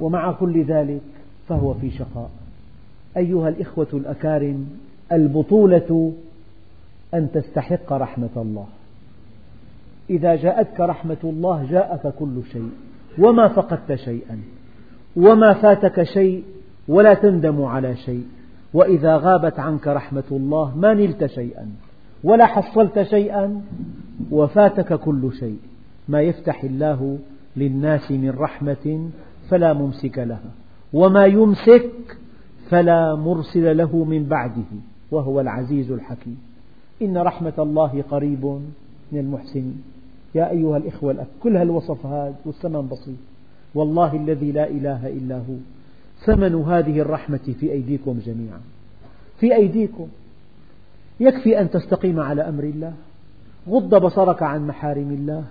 ومع 0.00 0.32
كل 0.32 0.64
ذلك 0.64 1.00
فهو 1.48 1.74
في 1.74 1.90
شقاء. 1.90 2.30
أيها 3.16 3.48
الإخوة 3.48 3.88
الأكارم 3.92 4.68
البطولة 5.12 6.12
أن 7.14 7.32
تستحق 7.32 7.92
رحمة 7.92 8.30
الله. 8.36 8.66
إذا 10.10 10.36
جاءتك 10.36 10.80
رحمة 10.80 11.16
الله 11.24 11.66
جاءك 11.70 12.14
كل 12.14 12.42
شيء. 12.52 12.70
وما 13.18 13.48
فقدت 13.48 13.94
شيئا. 13.94 14.55
وما 15.16 15.52
فاتك 15.52 16.02
شيء 16.02 16.44
ولا 16.88 17.14
تندم 17.14 17.62
على 17.62 17.96
شيء. 17.96 18.24
وإذا 18.74 19.16
غابت 19.16 19.58
عنك 19.58 19.86
رحمة 19.86 20.24
الله 20.30 20.76
ما 20.76 20.94
نلت 20.94 21.26
شيئا 21.26 21.68
ولا 22.24 22.46
حصلت 22.46 23.02
شيئا 23.02 23.62
وفاتك 24.30 24.92
كل 24.92 25.32
شيء. 25.32 25.58
ما 26.08 26.20
يفتح 26.20 26.64
الله 26.64 27.18
للناس 27.56 28.10
من 28.10 28.30
رحمة 28.30 29.10
فلا 29.48 29.72
ممسك 29.72 30.18
لها 30.18 30.50
وما 30.92 31.26
يمسك 31.26 32.18
فلا 32.68 33.14
مرسل 33.14 33.76
له 33.76 34.04
من 34.04 34.24
بعده 34.24 34.70
وهو 35.10 35.40
العزيز 35.40 35.90
الحكيم. 35.90 36.38
إن 37.02 37.18
رحمة 37.18 37.52
الله 37.58 38.04
قريب 38.10 38.44
من 39.12 39.18
المحسنين. 39.18 39.82
يا 40.34 40.50
أيها 40.50 40.76
الإخوة 40.76 41.26
كل 41.42 41.56
هالوصف 41.56 42.06
هذا 42.06 42.34
والثمن 42.46 42.88
بسيط. 42.88 43.16
والله 43.76 44.16
الذي 44.16 44.52
لا 44.52 44.70
إله 44.70 45.08
إلا 45.08 45.36
هو. 45.36 45.54
ثمن 46.24 46.54
هذه 46.54 47.00
الرحمة 47.00 47.54
في 47.60 47.72
أيديكم 47.72 48.18
جميعا. 48.26 48.60
في 49.40 49.54
أيديكم. 49.54 50.08
يكفي 51.20 51.60
أن 51.60 51.70
تستقيم 51.70 52.20
على 52.20 52.48
أمر 52.48 52.64
الله. 52.64 52.92
غض 53.68 53.94
بصرك 53.94 54.42
عن 54.42 54.66
محارم 54.66 55.10
الله. 55.10 55.44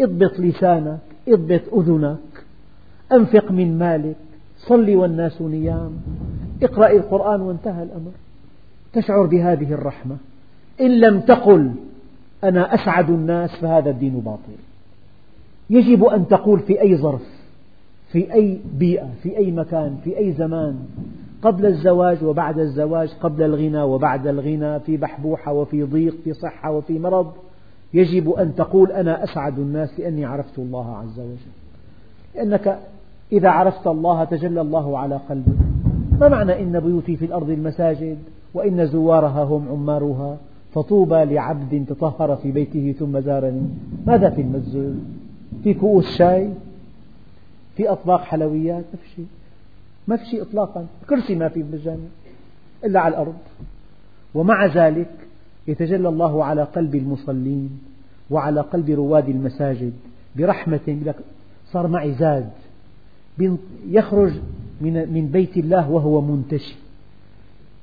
اضبط 0.00 0.40
لسانك. 0.40 0.98
اضبط 1.28 1.74
أذنك. 1.74 2.44
أنفق 3.12 3.52
من 3.52 3.78
مالك. 3.78 4.16
صل 4.58 4.94
والناس 4.94 5.42
نيام. 5.42 5.92
اقرأ 6.62 6.90
القرآن 6.90 7.40
وانتهى 7.40 7.82
الأمر. 7.82 8.10
تشعر 8.92 9.26
بهذه 9.26 9.72
الرحمة. 9.72 10.16
إن 10.80 11.00
لم 11.00 11.20
تقل 11.20 11.72
أنا 12.44 12.74
أسعد 12.74 13.10
الناس 13.10 13.50
فهذا 13.50 13.90
الدين 13.90 14.20
باطل. 14.20 14.58
يجب 15.70 16.04
أن 16.04 16.28
تقول 16.28 16.60
في 16.60 16.80
أي 16.80 16.96
ظرف. 16.96 17.37
في 18.08 18.34
أي 18.34 18.58
بيئة 18.78 19.08
في 19.22 19.36
أي 19.36 19.50
مكان 19.50 19.96
في 20.04 20.18
أي 20.18 20.32
زمان 20.32 20.76
قبل 21.42 21.66
الزواج 21.66 22.24
وبعد 22.24 22.58
الزواج 22.58 23.14
قبل 23.20 23.42
الغنى 23.42 23.82
وبعد 23.82 24.26
الغنى 24.26 24.80
في 24.80 24.96
بحبوحة 24.96 25.52
وفي 25.52 25.82
ضيق 25.82 26.16
في 26.24 26.32
صحة 26.32 26.72
وفي 26.72 26.98
مرض. 26.98 27.32
يجب 27.94 28.30
أن 28.30 28.54
تقول 28.54 28.92
أنا 28.92 29.24
أسعد 29.24 29.58
الناس 29.58 30.00
لأني 30.00 30.24
عرفت 30.24 30.58
الله 30.58 30.96
عز 30.96 31.20
وجل. 31.20 31.36
لأنك 32.34 32.78
إذا 33.32 33.48
عرفت 33.48 33.86
الله 33.86 34.24
تجلى 34.24 34.60
الله 34.60 34.98
على 34.98 35.20
قلبك. 35.28 35.58
ما 36.20 36.28
معنى 36.28 36.62
إن 36.62 36.80
بيوتي 36.80 37.16
في 37.16 37.24
الأرض 37.24 37.50
المساجد 37.50 38.18
وإن 38.54 38.86
زوارها 38.86 39.44
هم 39.44 39.68
عمارها؟ 39.70 40.36
فطوبى 40.74 41.24
لعبد 41.24 41.84
تطهر 41.88 42.36
في 42.36 42.52
بيته 42.52 42.94
ثم 42.98 43.20
زارني. 43.20 43.68
ماذا 44.06 44.30
في 44.30 44.40
المسجد 44.40 44.98
في 45.64 45.74
كؤوس 45.74 46.16
شاي؟ 46.16 46.50
في 47.78 47.88
أطباق 47.88 48.20
حلويات 48.20 48.84
ما 48.92 48.98
في 49.02 49.08
شيء. 49.16 49.26
ما 50.08 50.16
في 50.16 50.24
شيء 50.24 50.42
إطلاقا. 50.42 50.86
كرسي 51.08 51.34
ما 51.34 51.48
في 51.48 51.62
بالجامع 51.62 52.06
إلا 52.84 53.00
على 53.00 53.14
الأرض. 53.14 53.36
ومع 54.34 54.66
ذلك 54.66 55.10
يتجلى 55.68 56.08
الله 56.08 56.44
على 56.44 56.62
قلب 56.62 56.94
المصلين 56.94 57.80
وعلى 58.30 58.60
قلب 58.60 58.90
رواد 58.90 59.28
المساجد 59.28 59.92
برحمة 60.36 61.14
صار 61.72 61.86
معي 61.86 62.14
زاد. 62.14 62.50
يخرج 63.88 64.32
من 64.80 65.28
بيت 65.32 65.56
الله 65.56 65.90
وهو 65.90 66.20
منتشي 66.20 66.76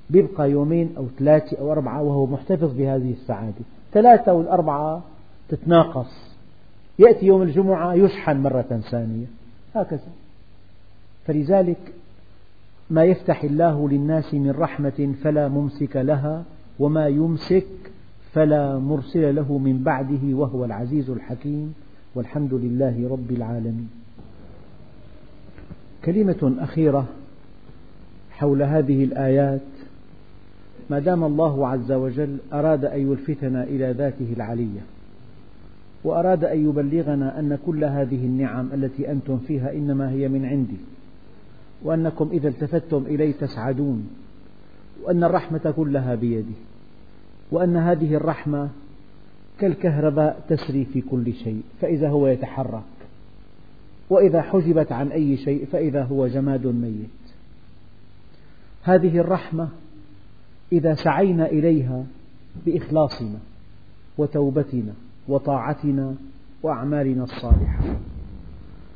يبقى 0.10 0.52
يومين 0.52 0.90
أو 0.98 1.08
ثلاثة 1.20 1.58
أو 1.60 1.72
أربعة 1.72 2.02
وهو 2.02 2.26
محتفظ 2.26 2.74
بهذه 2.78 3.12
السعادة. 3.12 3.66
ثلاثة 3.94 4.34
والأربعة 4.34 5.04
تتناقص. 5.50 6.36
يأتي 7.00 7.26
يوم 7.26 7.42
الجمعة 7.42 7.94
يشحن 7.94 8.38
مرة 8.38 8.82
ثانية. 8.92 9.26
هكذا. 9.76 10.12
فلذلك 11.26 11.94
ما 12.90 13.04
يفتح 13.04 13.44
الله 13.44 13.90
للناس 13.90 14.34
من 14.34 14.52
رحمة 14.52 15.14
فلا 15.24 15.48
ممسك 15.48 15.96
لها 15.96 16.44
وما 16.80 17.08
يمسك 17.08 17.66
فلا 18.34 18.80
مرسل 18.80 19.36
له 19.36 19.58
من 19.58 19.84
بعده 19.84 20.36
وهو 20.38 20.66
العزيز 20.66 21.10
الحكيم. 21.10 21.74
والحمد 22.16 22.54
لله 22.54 23.10
رب 23.12 23.32
العالمين. 23.32 23.90
كلمة 26.06 26.56
أخيرة 26.60 27.06
حول 28.32 28.64
هذه 28.64 29.04
الآيات. 29.04 29.62
ما 30.90 31.00
دام 31.00 31.24
الله 31.24 31.68
عز 31.68 31.92
وجل 31.92 32.38
أراد 32.54 32.86
أن 32.86 33.12
يلفتنا 33.12 33.64
إلى 33.64 33.92
ذاته 33.92 34.34
العلية 34.38 34.82
وأراد 36.06 36.44
أن 36.44 36.70
يبلغنا 36.70 37.40
أن 37.40 37.58
كل 37.66 37.84
هذه 37.84 38.26
النعم 38.26 38.70
التي 38.74 39.12
أنتم 39.12 39.38
فيها 39.38 39.72
إنما 39.74 40.10
هي 40.10 40.28
من 40.28 40.46
عندي 40.46 40.78
وأنكم 41.84 42.30
إذا 42.32 42.50
التفتتم 42.50 43.04
إلي 43.08 43.34
تسعدون 43.34 44.10
وأن 45.04 45.24
الرحمة 45.24 45.74
كلها 45.76 46.16
بيدي 46.16 46.54
وأن 47.52 47.78
هذه 47.78 48.16
الرحمة 48.16 48.70
كالكهرباء 49.60 50.46
تسري 50.50 50.86
في 50.86 51.02
كل 51.02 51.34
شيء 51.34 51.62
فإذا 51.82 52.10
هو 52.10 52.28
يتحرك 52.28 52.84
وإذا 54.10 54.42
حجبت 54.42 54.92
عن 54.92 55.12
أي 55.12 55.38
شيء 55.38 55.66
فإذا 55.66 56.04
هو 56.04 56.28
جماد 56.28 56.68
ميت. 56.68 57.10
هذه 58.84 59.18
الرحمة 59.18 59.70
إذا 60.72 60.94
سعينا 60.94 61.46
إليها 61.46 62.04
بإخلاصنا 62.66 63.40
وتوبتنا 64.18 64.94
وطاعتنا 65.28 66.16
وأعمالنا 66.64 67.24
الصالحة. 67.24 67.84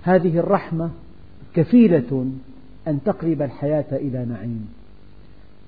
هذه 0.04 0.40
الرحمة 0.40 0.90
كفيلة 1.54 2.32
أن 2.88 3.04
تقلب 3.04 3.42
الحياة 3.42 3.86
إلى 3.92 4.26
نعيم 4.26 4.68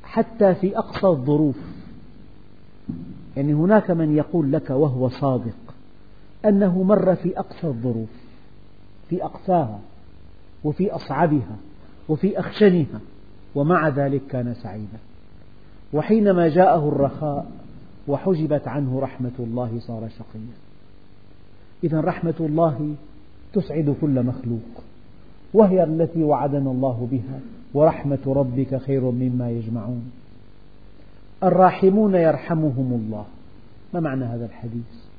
حتى 0.03 0.55
في 0.55 0.77
أقصى 0.77 1.07
الظروف. 1.07 1.57
يعني 3.37 3.53
هناك 3.53 3.91
من 3.91 4.15
يقول 4.17 4.51
لك 4.51 4.69
وهو 4.69 5.09
صادق 5.09 5.75
أنه 6.45 6.83
مر 6.83 7.15
في 7.15 7.39
أقصى 7.39 7.67
الظروف 7.67 8.09
في 9.09 9.23
أقساها 9.23 9.79
وفي 10.63 10.91
أصعبها 10.91 11.57
وفي 12.09 12.39
أخشنها 12.39 12.99
ومع 13.55 13.87
ذلك 13.89 14.21
كان 14.29 14.53
سعيدا. 14.53 14.97
وحينما 15.93 16.47
جاءه 16.47 16.87
الرخاء 16.87 17.51
وحجبت 18.07 18.67
عنه 18.67 18.99
رحمة 18.99 19.31
الله 19.39 19.79
صار 19.79 20.09
شقيا. 20.09 20.55
إذا 21.83 22.01
رحمة 22.01 22.33
الله 22.39 22.95
تسعد 23.53 23.95
كل 24.01 24.23
مخلوق 24.23 24.83
وهي 25.53 25.83
التي 25.83 26.23
وعدنا 26.23 26.71
الله 26.71 27.07
بها 27.11 27.39
ورحمة 27.73 28.19
ربك 28.27 28.77
خير 28.77 29.11
مما 29.11 29.51
يجمعون. 29.51 30.11
الراحمون 31.43 32.15
يرحمهم 32.15 32.93
الله. 32.93 33.25
ما 33.93 33.99
معنى 33.99 34.25
هذا 34.25 34.45
الحديث؟ 34.45 35.11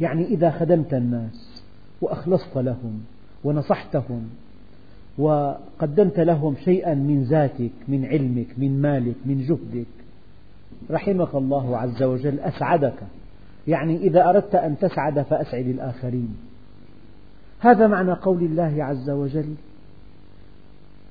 يعني 0.00 0.24
إذا 0.24 0.50
خدمت 0.50 0.94
الناس 0.94 1.62
وأخلصت 2.00 2.56
لهم 2.56 3.00
ونصحتهم 3.44 4.28
وقدمت 5.18 6.20
لهم 6.20 6.56
شيئا 6.64 6.94
من 6.94 7.22
ذاتك 7.22 7.72
من 7.88 8.04
علمك 8.04 8.46
من 8.58 8.82
مالك 8.82 9.14
من 9.26 9.40
جهدك 9.40 9.93
رحمك 10.90 11.34
الله 11.34 11.78
عز 11.78 12.02
وجل 12.02 12.40
أسعدك. 12.40 12.98
يعني 13.68 13.96
إذا 13.96 14.28
أردت 14.28 14.54
أن 14.54 14.78
تسعد 14.78 15.22
فأسعد 15.22 15.66
الآخرين. 15.66 16.36
هذا 17.60 17.86
معنى 17.86 18.12
قول 18.12 18.42
الله 18.42 18.84
عز 18.84 19.10
وجل 19.10 19.54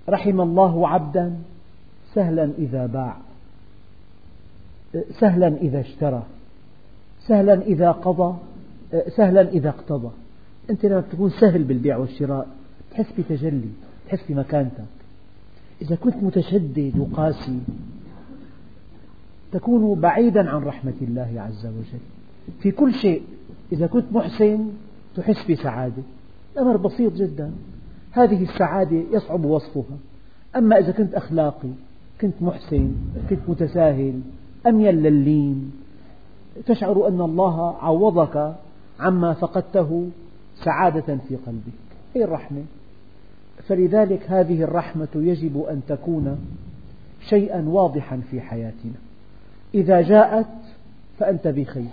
رحم 0.09 0.41
الله 0.41 0.87
عبدا 0.87 1.35
سهلا 2.13 2.51
إذا 2.57 2.85
باع 2.85 3.17
سهلا 5.19 5.47
إذا 5.47 5.79
اشترى 5.79 6.23
سهلا 7.27 7.61
إذا 7.61 7.91
قضى 7.91 8.37
سهلا 9.07 9.49
إذا 9.49 9.69
اقتضى. 9.69 10.11
أنت 10.69 10.85
لما 10.85 11.01
تكون 11.01 11.29
سهل 11.29 11.63
بالبيع 11.63 11.97
والشراء 11.97 12.47
تحس 12.91 13.11
بتجلي 13.17 13.69
تحس 14.07 14.23
بمكانتك. 14.29 14.85
إذا 15.81 15.95
كنت 15.95 16.15
متشدد 16.15 16.99
وقاسي 16.99 17.59
تكون 19.53 19.99
بعيدا 19.99 20.49
عن 20.49 20.63
رحمة 20.63 20.93
الله 21.01 21.33
عز 21.37 21.65
وجل. 21.65 22.03
في 22.59 22.71
كل 22.71 22.93
شيء 22.93 23.21
إذا 23.71 23.87
كنت 23.87 24.05
محسن 24.11 24.69
تحس 25.15 25.51
بسعادة. 25.51 26.03
الأمر 26.53 26.77
بسيط 26.77 27.13
جدا. 27.13 27.51
هذه 28.11 28.43
السعادة 28.43 29.03
يصعب 29.11 29.45
وصفها. 29.45 29.97
أما 30.55 30.79
إذا 30.79 30.91
كنت 30.91 31.13
أخلاقي 31.13 31.69
كنت 32.21 32.33
محسن 32.41 32.95
كنت 33.29 33.39
متساهل 33.47 34.19
أميل 34.67 34.95
للين 34.95 35.71
تشعر 36.65 37.07
أن 37.07 37.21
الله 37.21 37.77
عوضك 37.77 38.55
عما 38.99 39.33
فقدته 39.33 40.09
سعادة 40.55 41.17
في 41.29 41.35
قلبك. 41.35 41.73
هي 42.15 42.23
الرحمة؟ 42.23 42.63
فلذلك 43.67 44.25
هذه 44.27 44.63
الرحمة 44.63 45.07
يجب 45.15 45.61
أن 45.61 45.81
تكون 45.87 46.37
شيئا 47.29 47.61
واضحا 47.61 48.21
في 48.31 48.41
حياتنا. 48.41 48.93
إذا 49.73 50.01
جاءت 50.01 50.47
فأنت 51.19 51.47
بخير 51.47 51.89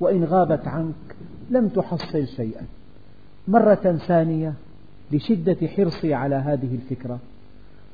وإن 0.00 0.24
غابت 0.24 0.68
عنك 0.68 1.16
لم 1.50 1.68
تحصل 1.68 2.26
شيئا. 2.26 2.62
مرة 3.48 4.00
ثانية 4.06 4.54
لشدة 5.12 5.68
حرصي 5.68 6.14
على 6.14 6.34
هذه 6.34 6.74
الفكرة 6.74 7.18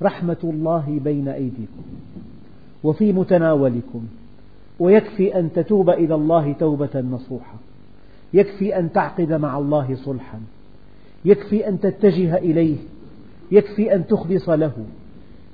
رحمة 0.03 0.37
الله 0.45 1.01
بين 1.05 1.29
أيديكم 1.29 1.83
وفي 2.85 3.13
متناولكم 3.13 4.07
ويكفي 4.79 5.39
أن 5.39 5.53
تتوب 5.53 5.91
إلى 5.91 6.15
الله 6.15 6.53
توبة 6.53 7.01
نصوحة 7.01 7.55
يكفي 8.35 8.79
أن 8.79 8.93
تعقد 8.93 9.33
مع 9.33 9.59
الله 9.59 9.95
صلحا 9.95 10.41
يكفي 11.25 11.69
أن 11.69 11.81
تتجه 11.81 12.37
إليه 12.37 12.77
يكفي 13.53 13.95
أن 13.95 14.07
تخلص 14.07 14.49
له 14.49 14.73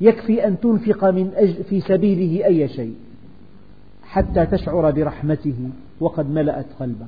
يكفي 0.00 0.46
أن 0.46 0.60
تنفق 0.60 1.04
من 1.04 1.32
أجل 1.36 1.64
في 1.64 1.80
سبيله 1.80 2.46
أي 2.46 2.68
شيء. 2.68 2.94
حتى 4.04 4.46
تشعر 4.46 4.90
برحمته 4.90 5.70
وقد 6.00 6.30
ملأت 6.30 6.66
قلبك 6.80 7.06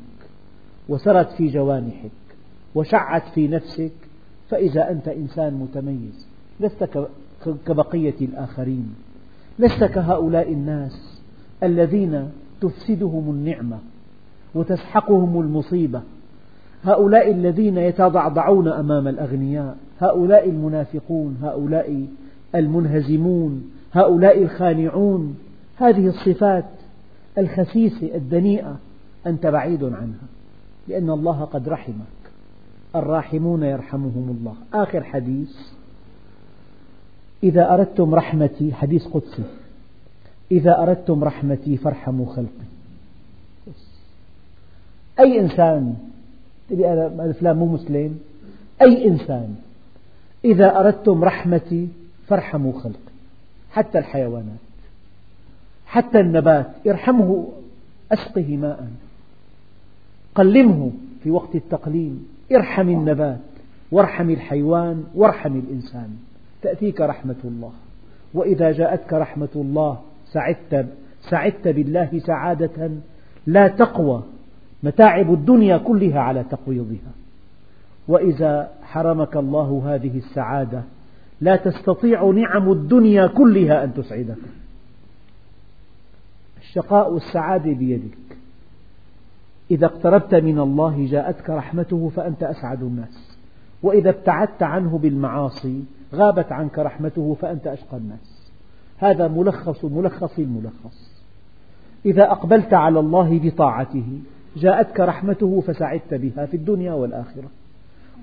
وسرت 0.89 1.31
في 1.31 1.49
جوانحك 1.49 2.11
وشعت 2.75 3.23
في 3.35 3.49
نفسك 3.49 3.93
فإذا 4.49 4.91
أنت 4.91 5.09
إنسان 5.09 5.55
متميز 5.55 6.27
لست 6.61 7.09
كبقية 7.67 8.15
الآخرين. 8.21 8.95
لست 9.59 9.85
كهؤلاء 9.85 10.53
الناس 10.53 11.21
الذين 11.63 12.31
تفسدهم 12.61 13.31
النعمة 13.31 13.79
وتسحقهم 14.55 15.41
المصيبة. 15.41 16.03
هؤلاء 16.85 17.31
الذين 17.31 17.79
يتضعضعون 17.79 18.69
أمام 18.69 19.09
الأغنياء 19.09 19.77
هؤلاء 20.01 20.49
المنافقون 20.49 21.37
هؤلاء 21.43 22.07
المنهزمون 22.55 23.71
هؤلاء 23.93 24.43
الخانعون 24.43 25.37
هذه 25.77 26.07
الصفات 26.07 26.65
الخسيسة 27.39 28.15
الدنيئة 28.15 28.77
أنت 29.27 29.47
بعيد 29.47 29.85
عنها 29.85 30.27
لأن 30.89 31.11
الله 31.11 31.45
قد 31.45 31.69
رحمك. 31.69 32.17
الراحمون 32.97 33.63
يرحمهم 33.63 34.37
الله. 34.39 34.83
آخر 34.83 35.05
حديث. 35.05 35.57
إذا 37.43 37.75
أردتم 37.75 38.15
رحمتي 38.15 38.75
حديث 38.75 39.07
قدسي. 39.07 39.43
إذا 40.51 40.83
أردتم 40.83 41.25
رحمتي 41.25 41.77
فارحموا 41.77 42.27
خلقي. 42.27 42.67
أي 45.21 45.41
إنسان 45.41 45.95
تبي 46.71 46.83
فلان 47.33 47.57
مو 47.57 47.67
مسلم. 47.67 48.19
أي 48.83 49.09
إنسان 49.09 49.57
إذا 50.45 50.81
أردتم 50.81 51.25
رحمتي 51.25 51.89
فارحموا 52.29 52.81
خلقي. 52.81 53.13
حتى 53.73 53.99
الحيوانات. 53.99 54.66
حتى 55.87 56.21
النبات 56.21 56.67
ارحمه 56.87 57.49
أسقه 58.13 58.57
ماء. 58.57 58.89
قلمه 60.35 60.91
في 61.23 61.31
وقت 61.31 61.55
التقليم 61.55 62.29
ارحم 62.53 62.89
النبات 62.89 63.41
وارحم 63.93 64.31
الحيوان 64.31 65.05
وارحم 65.15 65.57
الإنسان. 65.57 66.09
تأتيك 66.63 67.01
رحمة 67.01 67.37
الله. 67.45 67.73
وإذا 68.35 68.73
جاءتك 68.73 69.13
رحمة 69.13 69.49
الله 69.57 70.01
سعدت 70.33 70.87
سعدت 71.21 71.69
بالله 71.69 72.19
سعادة. 72.19 72.91
لا 73.47 73.69
تقوى 73.69 74.23
متاعب 74.83 75.33
الدنيا 75.33 75.77
كلها 75.77 76.21
على 76.21 76.45
تقويضها. 76.51 77.13
وإذا 78.09 78.71
حرمك 78.83 79.37
الله 79.37 79.83
هذه 79.87 80.19
السعادة 80.19 80.83
لا 81.41 81.57
تستطيع 81.57 82.31
نعم 82.31 82.73
الدنيا 82.73 83.27
كلها 83.27 83.85
أن 83.85 83.95
تسعدك. 83.95 84.39
الشقاء 86.77 87.13
والسعادة 87.13 87.73
بيدك. 87.73 88.19
إذا 89.71 89.87
اقتربت 89.87 90.35
من 90.35 90.59
الله 90.59 91.07
جاءتك 91.11 91.51
رحمته 91.51 92.11
فأنت 92.17 92.43
أسعد 92.43 92.83
الناس. 92.83 93.39
وإذا 93.83 94.11
ابتعدت 94.11 94.63
عنه 94.63 94.99
بالمعاصي 94.99 95.85
غابت 96.15 96.53
عنك 96.53 96.79
رحمته 96.79 97.37
فأنت 97.41 97.67
أشقى 97.67 97.97
الناس. 97.97 98.53
هذا 98.99 99.29
ملخص 99.29 99.85
ملخص 99.85 100.39
الملخص 100.39 101.17
إذا 102.07 102.31
أقبلت 102.31 102.75
على 102.75 103.01
الله 103.01 103.41
بطاعته 103.45 104.21
جاءتك 104.57 105.01
رحمته 105.01 105.61
فسعدت 105.61 106.15
بها 106.15 106.47
في 106.47 106.57
الدنيا 106.57 106.93
والآخرة. 106.93 107.49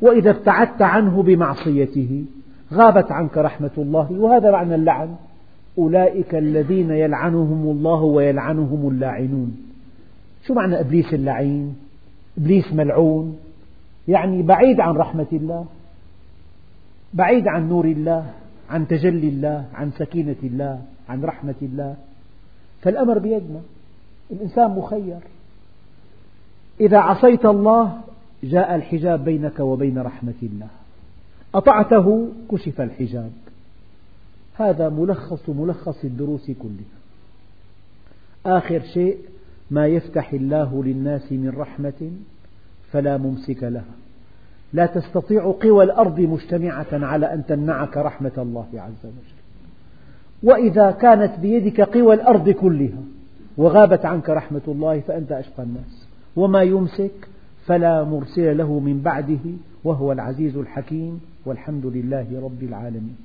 وإذا 0.02 0.30
ابتعدت 0.30 0.82
عنه 0.82 1.24
بمعصيته 1.24 2.26
غابت 2.74 3.12
عنك 3.12 3.38
رحمة 3.38 3.72
الله. 3.78 4.12
وهذا 4.12 4.52
معنى 4.52 4.76
اللعن. 4.76 5.16
أولئك 5.78 6.36
الذين 6.36 6.92
يلعنهم 6.92 7.72
الله 7.72 8.02
ويلعنهم 8.02 8.90
اللاعنون. 8.90 9.58
شو 10.48 10.54
معنى 10.54 10.80
إبليس 10.80 11.14
اللعين؟ 11.14 11.76
إبليس 12.38 12.74
ملعون؟ 12.74 13.38
يعني 14.08 14.42
بعيد 14.42 14.80
عن 14.80 14.96
رحمة 14.96 15.28
الله 15.34 15.66
بعيد 17.14 17.48
عن 17.48 17.70
نور 17.70 17.86
الله 17.86 18.26
عن 18.70 18.88
تجلي 18.88 19.30
الله 19.30 19.66
عن 19.74 19.92
سكينة 19.92 20.36
الله 20.44 20.82
عن 21.10 21.24
رحمة 21.24 21.56
الله. 21.62 21.96
فالأمر 22.82 23.20
بيدنا 23.20 23.62
الإنسان 24.32 24.72
مخير. 24.72 25.20
إذا 26.82 26.98
عصيت 26.98 27.46
الله 27.46 27.98
جاء 28.44 28.76
الحجاب 28.76 29.24
بينك 29.24 29.60
وبين 29.60 29.98
رحمة 29.98 30.40
الله. 30.44 30.68
أطعته 31.56 32.28
كشف 32.52 32.82
الحجاب. 32.82 33.32
هذا 34.54 34.90
ملخص 34.90 35.50
ملخص 35.50 36.04
الدروس 36.04 36.52
كلها. 36.52 37.00
آخر 38.46 38.80
شيء 38.80 39.18
ما 39.72 39.88
يفتح 39.88 40.34
الله 40.34 40.84
للناس 40.84 41.32
من 41.32 41.54
رحمة 41.58 42.12
فلا 42.92 43.18
ممسك 43.18 43.64
لها. 43.64 43.96
لا 44.74 44.86
تستطيع 44.86 45.52
قوى 45.62 45.84
الأرض 45.84 46.20
مجتمعة 46.20 46.88
على 46.92 47.34
أن 47.34 47.46
تمنعك 47.46 47.98
رحمة 47.98 48.32
الله 48.38 48.68
عز 48.74 49.06
وجل. 49.06 49.34
وإذا 50.44 50.92
كانت 50.92 51.40
بيدك 51.40 51.82
قوى 51.82 52.14
الأرض 52.14 52.50
كلها 52.50 53.04
وغابت 53.58 54.06
عنك 54.06 54.30
رحمة 54.30 54.62
الله 54.68 55.00
فأنت 55.00 55.32
أشقى 55.32 55.64
الناس. 55.64 56.08
وما 56.36 56.62
يمسك 56.62 57.28
فلا 57.66 58.04
مرسل 58.04 58.58
له 58.58 58.80
من 58.80 59.02
بعده 59.02 59.52
وهو 59.84 60.12
العزيز 60.12 60.58
الحكيم 60.58 61.22
والحمد 61.46 61.86
لله 61.86 62.42
رب 62.44 62.64
العالمين. 62.64 63.16